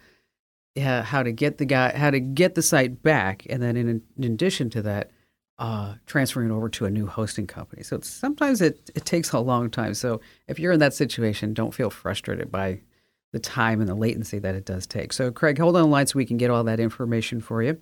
yeah, 0.76 1.04
how 1.04 1.24
to 1.24 1.32
get 1.32 1.58
the 1.58 1.66
guy 1.66 1.98
how 1.98 2.12
to 2.12 2.20
get 2.20 2.56
the 2.56 2.62
site 2.62 3.02
back 3.02 3.48
and 3.50 3.64
then 3.64 3.78
in, 3.78 4.02
in 4.18 4.24
addition 4.26 4.70
to 4.72 4.82
that 4.82 5.12
uh, 5.58 5.94
transferring 6.06 6.50
it 6.50 6.54
over 6.54 6.68
to 6.68 6.86
a 6.86 6.90
new 6.90 7.08
hosting 7.08 7.48
company. 7.48 7.84
So 7.84 8.02
sometimes 8.02 8.62
it, 8.62 8.92
it 8.94 9.06
takes 9.06 9.32
a 9.32 9.40
long 9.40 9.70
time. 9.70 9.94
So 9.94 10.20
if 10.48 10.60
you're 10.60 10.74
in 10.74 10.80
that 10.82 10.94
situation, 10.94 11.54
don't 11.54 11.74
feel 11.74 11.90
frustrated 11.90 12.52
by 12.52 12.82
the 13.32 13.40
time 13.40 13.80
and 13.80 13.90
the 13.90 13.96
latency 13.96 14.40
that 14.40 14.56
it 14.56 14.66
does 14.66 14.86
take. 14.86 15.14
So 15.14 15.32
Craig, 15.32 15.58
hold 15.58 15.76
on 15.76 15.84
the 15.84 15.88
line 15.88 16.08
so 16.08 16.18
we 16.18 16.26
can 16.26 16.38
get 16.38 16.50
all 16.50 16.64
that 16.66 16.80
information 16.80 17.42
for 17.42 17.64
you. 17.64 17.80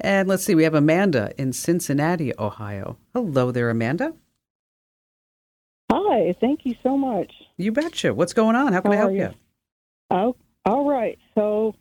And 0.00 0.28
let's 0.28 0.44
see, 0.44 0.54
we 0.54 0.64
have 0.64 0.74
Amanda 0.74 1.32
in 1.38 1.52
Cincinnati, 1.52 2.32
Ohio. 2.38 2.96
Hello 3.12 3.50
there, 3.50 3.70
Amanda. 3.70 4.14
Hi, 5.92 6.34
thank 6.40 6.60
you 6.64 6.74
so 6.82 6.96
much. 6.96 7.32
You 7.56 7.72
betcha. 7.72 8.14
What's 8.14 8.32
going 8.32 8.56
on? 8.56 8.72
How 8.72 8.80
can 8.80 8.90
How 8.92 8.96
I 8.96 9.00
help 9.00 9.12
you? 9.12 9.18
you? 9.18 9.34
Oh, 10.10 10.36
all 10.64 10.88
right. 10.88 11.18
So 11.34 11.74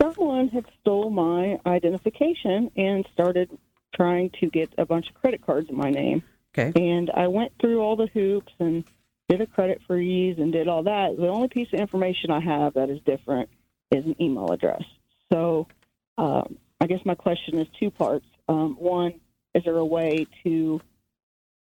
someone 0.00 0.48
had 0.48 0.64
stole 0.80 1.10
my 1.10 1.58
identification 1.66 2.70
and 2.76 3.06
started 3.12 3.50
trying 3.94 4.30
to 4.40 4.48
get 4.48 4.72
a 4.78 4.86
bunch 4.86 5.08
of 5.08 5.14
credit 5.14 5.44
cards 5.44 5.68
in 5.68 5.76
my 5.76 5.90
name. 5.90 6.22
Okay. 6.56 6.72
And 6.74 7.10
I 7.10 7.26
went 7.28 7.52
through 7.60 7.80
all 7.80 7.96
the 7.96 8.08
hoops 8.08 8.52
and 8.58 8.84
did 9.30 9.40
a 9.40 9.46
credit 9.46 9.80
freeze 9.86 10.38
and 10.38 10.52
did 10.52 10.66
all 10.66 10.82
that. 10.82 11.16
The 11.16 11.28
only 11.28 11.46
piece 11.46 11.68
of 11.72 11.78
information 11.78 12.32
I 12.32 12.40
have 12.40 12.74
that 12.74 12.90
is 12.90 12.98
different 13.06 13.48
is 13.92 14.04
an 14.04 14.20
email 14.20 14.50
address. 14.50 14.82
So 15.32 15.68
um, 16.18 16.58
I 16.80 16.86
guess 16.88 16.98
my 17.04 17.14
question 17.14 17.58
is 17.58 17.68
two 17.78 17.92
parts. 17.92 18.26
Um, 18.48 18.74
one, 18.74 19.14
is 19.54 19.62
there 19.64 19.76
a 19.76 19.84
way 19.84 20.26
to 20.42 20.80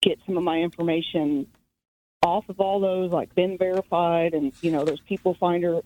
get 0.02 0.19
some 0.26 0.36
of 0.36 0.43
my 0.43 0.58
information 0.58 1.47
off 2.21 2.49
of 2.49 2.60
all 2.60 2.82
those, 2.82 3.12
like 3.12 3.34
BeenVerified 3.34 4.36
and, 4.36 4.52
you 4.62 4.71
know, 4.71 4.84
those 4.84 4.99
people 4.99 5.34
finder 5.34 5.80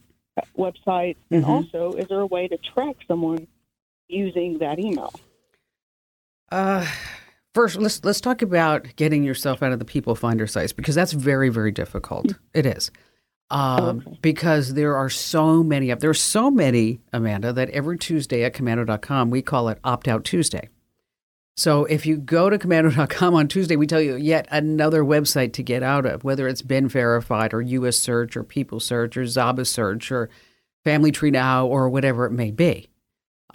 websites? 0.57 1.17
Mm-hmm. 1.31 1.35
And 1.35 1.45
also, 1.45 1.93
is 1.93 2.07
there 2.07 2.21
a 2.21 2.25
way 2.25 2.47
to 2.47 2.57
track 2.57 2.95
someone 3.07 3.47
using 4.07 4.57
that 4.59 4.79
email? 4.79 5.13
Uh, 6.51 6.87
first, 7.57 7.77
let's 7.77 8.05
let's 8.05 8.21
talk 8.21 8.43
about 8.43 8.95
getting 8.97 9.23
yourself 9.23 9.63
out 9.63 9.71
of 9.71 9.79
the 9.79 9.85
people 9.85 10.13
finder 10.13 10.45
sites 10.45 10.73
because 10.73 10.93
that's 10.93 11.13
very 11.13 11.49
very 11.49 11.71
difficult. 11.71 12.35
It 12.53 12.67
is 12.67 12.91
um, 13.49 14.03
okay. 14.05 14.19
because 14.21 14.75
there 14.75 14.95
are 14.95 15.09
so 15.09 15.63
many 15.63 15.89
of 15.89 15.99
there 15.99 16.11
are 16.11 16.13
so 16.13 16.51
many 16.51 16.99
Amanda 17.11 17.51
that 17.53 17.71
every 17.71 17.97
Tuesday 17.97 18.43
at 18.43 18.53
komando.com 18.53 19.31
we 19.31 19.41
call 19.41 19.69
it 19.69 19.79
opt 19.83 20.07
out 20.07 20.23
Tuesday. 20.23 20.69
So 21.55 21.85
if 21.85 22.05
you 22.05 22.17
go 22.17 22.51
to 22.51 22.59
komando.com 22.59 23.33
on 23.33 23.47
Tuesday, 23.47 23.75
we 23.75 23.87
tell 23.87 24.01
you 24.01 24.17
yet 24.17 24.47
another 24.51 25.03
website 25.03 25.53
to 25.53 25.63
get 25.63 25.81
out 25.81 26.05
of, 26.05 26.23
whether 26.23 26.47
it's 26.47 26.61
BeenVerified 26.61 27.53
or 27.53 27.61
US 27.63 27.97
Search 27.97 28.37
or 28.37 28.43
People 28.43 28.79
Search 28.79 29.17
or 29.17 29.23
ZabaSearch 29.23 30.11
or 30.11 30.29
Family 30.83 31.11
Tree 31.11 31.31
Now 31.31 31.65
or 31.65 31.89
whatever 31.89 32.27
it 32.27 32.31
may 32.31 32.51
be. 32.51 32.87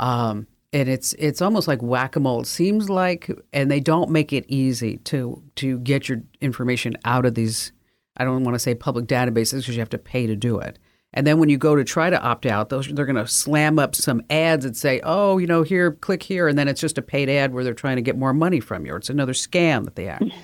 Um, 0.01 0.49
and 0.73 0.89
it's 0.89 1.13
it's 1.15 1.43
almost 1.43 1.69
like 1.69 1.83
whack-a-mole. 1.83 2.43
It 2.43 2.47
seems 2.47 2.89
like, 2.89 3.31
and 3.53 3.71
they 3.71 3.81
don't 3.81 4.11
make 4.11 4.33
it 4.33 4.45
easy 4.49 4.99
to 4.99 5.43
to 5.57 5.79
get 5.81 6.09
your 6.09 6.23
information 6.41 6.97
out 7.05 7.27
of 7.27 7.35
these 7.35 7.73
I 8.17 8.25
don't 8.25 8.45
want 8.45 8.55
to 8.55 8.59
say 8.59 8.75
public 8.75 9.07
databases 9.07 9.61
because 9.61 9.75
you 9.75 9.81
have 9.81 9.89
to 9.91 9.99
pay 9.99 10.27
to 10.27 10.37
do 10.37 10.59
it. 10.59 10.79
And 11.15 11.27
then 11.27 11.39
when 11.39 11.49
you 11.49 11.59
go 11.59 11.77
to 11.77 11.85
try 11.85 12.09
to 12.09 12.21
opt 12.21 12.47
out, 12.47 12.71
those 12.71 12.89
they're 12.89 13.05
going 13.05 13.17
to 13.17 13.27
slam 13.27 13.79
up 13.79 13.95
some 13.95 14.23
ads 14.31 14.65
and 14.65 14.77
say, 14.77 15.01
"Oh, 15.05 15.39
you 15.39 15.47
know, 15.47 15.63
here, 15.63 15.93
click 15.93 16.23
here," 16.23 16.49
and 16.49 16.59
then 16.59 16.69
it's 16.69 16.81
just 16.81 16.99
a 16.99 17.03
paid 17.03 17.29
ad 17.29 17.53
where 17.53 17.65
they're 17.65 17.75
trying 17.75 17.97
to 17.97 18.03
get 18.03 18.17
more 18.17 18.33
money 18.33 18.61
from 18.61 18.87
you. 18.87 18.95
Or 18.95 18.97
it's 18.97 19.11
another 19.11 19.35
scam 19.35 19.85
that 19.85 19.97
they 19.97 20.09
act. 20.09 20.25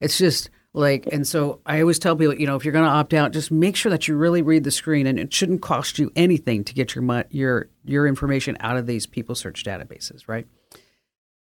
It's 0.00 0.16
just 0.16 0.48
like, 0.74 1.06
and 1.10 1.26
so 1.26 1.60
I 1.66 1.80
always 1.80 1.98
tell 1.98 2.14
people, 2.14 2.34
you 2.34 2.46
know, 2.46 2.56
if 2.56 2.64
you're 2.64 2.72
going 2.72 2.84
to 2.84 2.90
opt 2.90 3.14
out, 3.14 3.32
just 3.32 3.50
make 3.50 3.74
sure 3.74 3.90
that 3.90 4.06
you 4.06 4.16
really 4.16 4.42
read 4.42 4.64
the 4.64 4.70
screen, 4.70 5.06
and 5.06 5.18
it 5.18 5.32
shouldn't 5.32 5.62
cost 5.62 5.98
you 5.98 6.12
anything 6.14 6.64
to 6.64 6.74
get 6.74 6.94
your 6.94 7.24
your 7.30 7.68
your 7.84 8.06
information 8.06 8.56
out 8.60 8.76
of 8.76 8.86
these 8.86 9.06
people 9.06 9.34
search 9.34 9.64
databases, 9.64 10.28
right? 10.28 10.46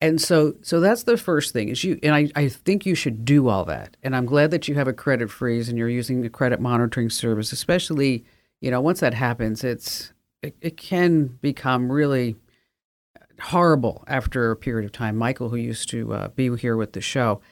And 0.00 0.20
so, 0.20 0.54
so 0.62 0.80
that's 0.80 1.02
the 1.02 1.18
first 1.18 1.52
thing 1.52 1.68
is 1.68 1.84
you, 1.84 1.98
and 2.02 2.14
I, 2.14 2.30
I 2.34 2.48
think 2.48 2.86
you 2.86 2.94
should 2.94 3.24
do 3.24 3.48
all 3.48 3.66
that. 3.66 3.98
And 4.02 4.16
I'm 4.16 4.24
glad 4.24 4.50
that 4.50 4.66
you 4.66 4.74
have 4.76 4.88
a 4.88 4.94
credit 4.94 5.30
freeze 5.30 5.68
and 5.68 5.76
you're 5.76 5.90
using 5.90 6.22
the 6.22 6.30
credit 6.30 6.58
monitoring 6.58 7.10
service, 7.10 7.52
especially, 7.52 8.24
you 8.62 8.70
know, 8.70 8.80
once 8.80 9.00
that 9.00 9.12
happens, 9.12 9.62
it's, 9.62 10.14
it, 10.42 10.56
it 10.62 10.78
can 10.78 11.26
become 11.42 11.92
really 11.92 12.36
horrible 13.42 14.04
after 14.06 14.50
a 14.50 14.56
period 14.56 14.86
of 14.86 14.92
time. 14.92 15.18
Michael, 15.18 15.50
who 15.50 15.56
used 15.56 15.90
to 15.90 16.14
uh, 16.14 16.28
be 16.28 16.56
here 16.56 16.78
with 16.78 16.94
the 16.94 17.02
show, 17.02 17.42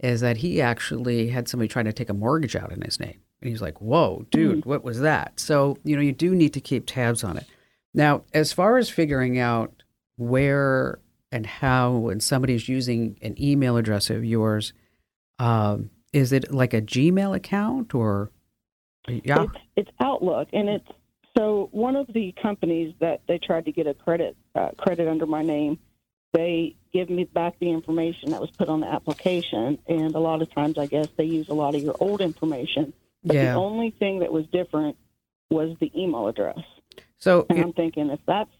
is 0.00 0.20
that 0.20 0.38
he 0.38 0.60
actually 0.60 1.28
had 1.28 1.48
somebody 1.48 1.68
trying 1.68 1.86
to 1.86 1.92
take 1.92 2.10
a 2.10 2.14
mortgage 2.14 2.56
out 2.56 2.72
in 2.72 2.82
his 2.82 3.00
name. 3.00 3.20
And 3.40 3.50
he's 3.50 3.62
like, 3.62 3.80
whoa, 3.80 4.26
dude, 4.30 4.60
mm-hmm. 4.60 4.68
what 4.68 4.84
was 4.84 5.00
that? 5.00 5.38
So, 5.40 5.78
you 5.84 5.96
know, 5.96 6.02
you 6.02 6.12
do 6.12 6.34
need 6.34 6.52
to 6.54 6.60
keep 6.60 6.86
tabs 6.86 7.24
on 7.24 7.36
it. 7.36 7.46
Now, 7.94 8.22
as 8.34 8.52
far 8.52 8.76
as 8.76 8.90
figuring 8.90 9.38
out 9.38 9.82
where 10.16 10.98
and 11.32 11.46
how 11.46 11.92
when 11.92 12.20
somebody's 12.20 12.68
using 12.68 13.18
an 13.22 13.40
email 13.42 13.76
address 13.76 14.10
of 14.10 14.24
yours, 14.24 14.72
um, 15.38 15.90
is 16.12 16.32
it 16.32 16.52
like 16.52 16.72
a 16.72 16.80
Gmail 16.80 17.36
account 17.36 17.94
or 17.94 18.30
yeah? 19.08 19.44
It's, 19.44 19.52
it's, 19.76 19.90
Outlook, 20.00 20.48
and 20.52 20.68
it's 20.68 20.88
so 21.36 21.68
one 21.72 21.96
of 21.96 22.06
the 22.12 22.34
companies 22.40 22.94
that 23.00 23.20
they 23.28 23.38
tried 23.38 23.66
to 23.66 23.72
get 23.72 23.86
a 23.86 23.94
credit 23.94 24.36
uh, 24.54 24.70
credit 24.78 25.08
under 25.08 25.26
my 25.26 25.42
name. 25.42 25.78
They 26.32 26.76
give 26.92 27.08
me 27.08 27.24
back 27.24 27.58
the 27.58 27.70
information 27.70 28.30
that 28.30 28.40
was 28.40 28.50
put 28.50 28.68
on 28.68 28.80
the 28.80 28.86
application, 28.86 29.78
and 29.86 30.14
a 30.14 30.18
lot 30.18 30.42
of 30.42 30.52
times, 30.52 30.78
I 30.78 30.86
guess 30.86 31.08
they 31.16 31.24
use 31.24 31.48
a 31.48 31.54
lot 31.54 31.74
of 31.74 31.82
your 31.82 31.96
old 32.00 32.20
information. 32.20 32.92
But 33.24 33.36
yeah. 33.36 33.52
the 33.52 33.58
only 33.58 33.90
thing 33.90 34.20
that 34.20 34.32
was 34.32 34.46
different 34.46 34.96
was 35.50 35.76
the 35.80 35.90
email 35.98 36.28
address. 36.28 36.58
So 37.18 37.46
and 37.48 37.58
it, 37.58 37.62
I'm 37.62 37.72
thinking 37.72 38.10
if 38.10 38.20
that's 38.26 38.50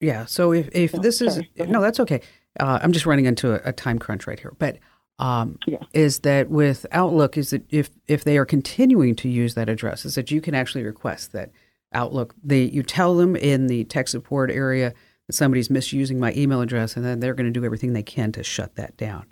yeah. 0.00 0.24
So 0.24 0.52
if, 0.52 0.68
if 0.72 0.92
this 0.92 1.18
sorry, 1.18 1.50
is 1.54 1.68
no, 1.68 1.80
that's 1.80 2.00
okay. 2.00 2.22
Uh, 2.58 2.78
I'm 2.82 2.92
just 2.92 3.06
running 3.06 3.26
into 3.26 3.52
a, 3.52 3.68
a, 3.68 3.72
time 3.72 3.98
crunch 3.98 4.26
right 4.26 4.40
here, 4.40 4.52
but 4.58 4.78
um, 5.18 5.58
yeah. 5.66 5.78
is 5.92 6.20
that 6.20 6.48
with 6.48 6.86
Outlook 6.90 7.36
is 7.36 7.50
that 7.50 7.62
if 7.70 7.90
if 8.08 8.24
they 8.24 8.38
are 8.38 8.46
continuing 8.46 9.14
to 9.16 9.28
use 9.28 9.54
that 9.54 9.68
address, 9.68 10.04
is 10.04 10.14
that 10.16 10.30
you 10.30 10.40
can 10.40 10.54
actually 10.54 10.84
request 10.84 11.32
that 11.32 11.50
Outlook. 11.92 12.34
They 12.42 12.64
you 12.64 12.82
tell 12.82 13.14
them 13.14 13.36
in 13.36 13.66
the 13.66 13.84
tech 13.84 14.08
support 14.08 14.50
area 14.50 14.94
somebody's 15.32 15.70
misusing 15.70 16.18
my 16.18 16.32
email 16.34 16.60
address, 16.60 16.96
and 16.96 17.04
then 17.04 17.20
they're 17.20 17.34
going 17.34 17.52
to 17.52 17.58
do 17.58 17.64
everything 17.64 17.92
they 17.92 18.02
can 18.02 18.32
to 18.32 18.42
shut 18.42 18.76
that 18.76 18.96
down. 18.96 19.26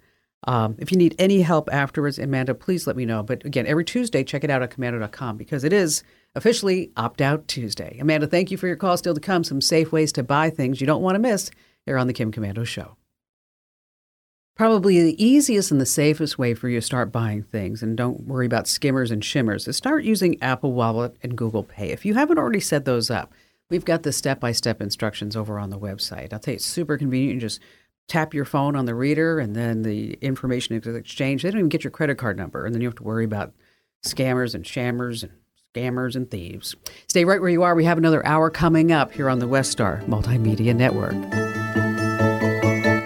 Um, 0.44 0.76
if 0.78 0.92
you 0.92 0.98
need 0.98 1.16
any 1.18 1.42
help 1.42 1.68
afterwards, 1.72 2.18
Amanda, 2.18 2.54
please 2.54 2.86
let 2.86 2.96
me 2.96 3.04
know. 3.04 3.22
But 3.22 3.44
again, 3.44 3.66
every 3.66 3.84
Tuesday, 3.84 4.22
check 4.22 4.44
it 4.44 4.50
out 4.50 4.62
at 4.62 4.70
komando.com 4.70 5.36
because 5.36 5.64
it 5.64 5.72
is 5.72 6.04
officially 6.34 6.92
Opt 6.96 7.20
Out 7.20 7.48
Tuesday. 7.48 7.98
Amanda, 8.00 8.26
thank 8.26 8.50
you 8.50 8.56
for 8.56 8.68
your 8.68 8.76
call. 8.76 8.96
Still 8.96 9.14
to 9.14 9.20
come, 9.20 9.42
some 9.42 9.60
safe 9.60 9.90
ways 9.90 10.12
to 10.12 10.22
buy 10.22 10.50
things 10.50 10.80
you 10.80 10.86
don't 10.86 11.02
want 11.02 11.16
to 11.16 11.20
miss 11.20 11.50
here 11.86 11.98
on 11.98 12.06
the 12.06 12.12
Kim 12.12 12.30
Komando 12.30 12.64
Show. 12.64 12.96
Probably 14.54 15.00
the 15.02 15.24
easiest 15.24 15.70
and 15.70 15.80
the 15.80 15.86
safest 15.86 16.36
way 16.36 16.52
for 16.52 16.68
you 16.68 16.80
to 16.80 16.86
start 16.86 17.12
buying 17.12 17.42
things 17.44 17.80
and 17.80 17.96
don't 17.96 18.22
worry 18.22 18.46
about 18.46 18.66
skimmers 18.66 19.12
and 19.12 19.24
shimmers 19.24 19.68
is 19.68 19.76
start 19.76 20.02
using 20.02 20.40
Apple 20.42 20.72
Wallet 20.72 21.16
and 21.22 21.38
Google 21.38 21.62
Pay. 21.62 21.90
If 21.90 22.04
you 22.04 22.14
haven't 22.14 22.38
already 22.38 22.58
set 22.58 22.84
those 22.84 23.08
up, 23.08 23.32
we've 23.70 23.84
got 23.84 24.02
the 24.02 24.12
step 24.12 24.40
by 24.40 24.52
step 24.52 24.80
instructions 24.80 25.36
over 25.36 25.58
on 25.58 25.70
the 25.70 25.78
website. 25.78 26.32
I'll 26.32 26.38
tell 26.38 26.52
you, 26.52 26.56
it's 26.56 26.64
super 26.64 26.96
convenient. 26.98 27.34
You 27.34 27.40
just 27.40 27.60
tap 28.06 28.32
your 28.32 28.44
phone 28.44 28.74
on 28.74 28.86
the 28.86 28.94
reader 28.94 29.38
and 29.38 29.54
then 29.54 29.82
the 29.82 30.14
information 30.20 30.76
is 30.76 30.86
exchanged. 30.86 31.44
They 31.44 31.50
don't 31.50 31.60
even 31.60 31.68
get 31.68 31.84
your 31.84 31.90
credit 31.90 32.16
card 32.16 32.36
number, 32.36 32.64
and 32.64 32.74
then 32.74 32.80
you 32.80 32.88
have 32.88 32.96
to 32.96 33.02
worry 33.02 33.24
about 33.24 33.52
scammers 34.04 34.54
and 34.54 34.66
shammers 34.66 35.22
and 35.22 35.32
scammers 35.74 36.16
and 36.16 36.30
thieves. 36.30 36.74
Stay 37.06 37.24
right 37.24 37.40
where 37.40 37.50
you 37.50 37.62
are. 37.62 37.74
We 37.74 37.84
have 37.84 37.98
another 37.98 38.24
hour 38.26 38.50
coming 38.50 38.92
up 38.92 39.12
here 39.12 39.28
on 39.28 39.38
the 39.38 39.48
West 39.48 39.70
Star 39.70 40.02
Multimedia 40.06 40.74
Network. 40.74 41.14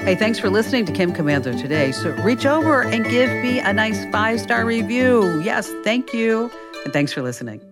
Hey, 0.03 0.17
thanks 0.17 0.39
for 0.39 0.51
listening 0.51 0.85
to 0.87 0.93
Kim 0.93 1.13
Komando 1.13 1.59
today. 1.61 1.93
So 1.93 2.11
reach 2.23 2.45
over 2.45 2.83
and 2.83 3.05
give 3.05 3.31
me 3.43 3.61
a 3.61 3.73
nice 3.73 4.05
five 4.11 4.41
star 4.41 4.65
review. 4.65 5.41
Yes, 5.41 5.73
thank 5.85 6.13
you. 6.13 6.51
And 6.85 6.93
thanks 6.93 7.13
for 7.13 7.23
listening. 7.23 7.72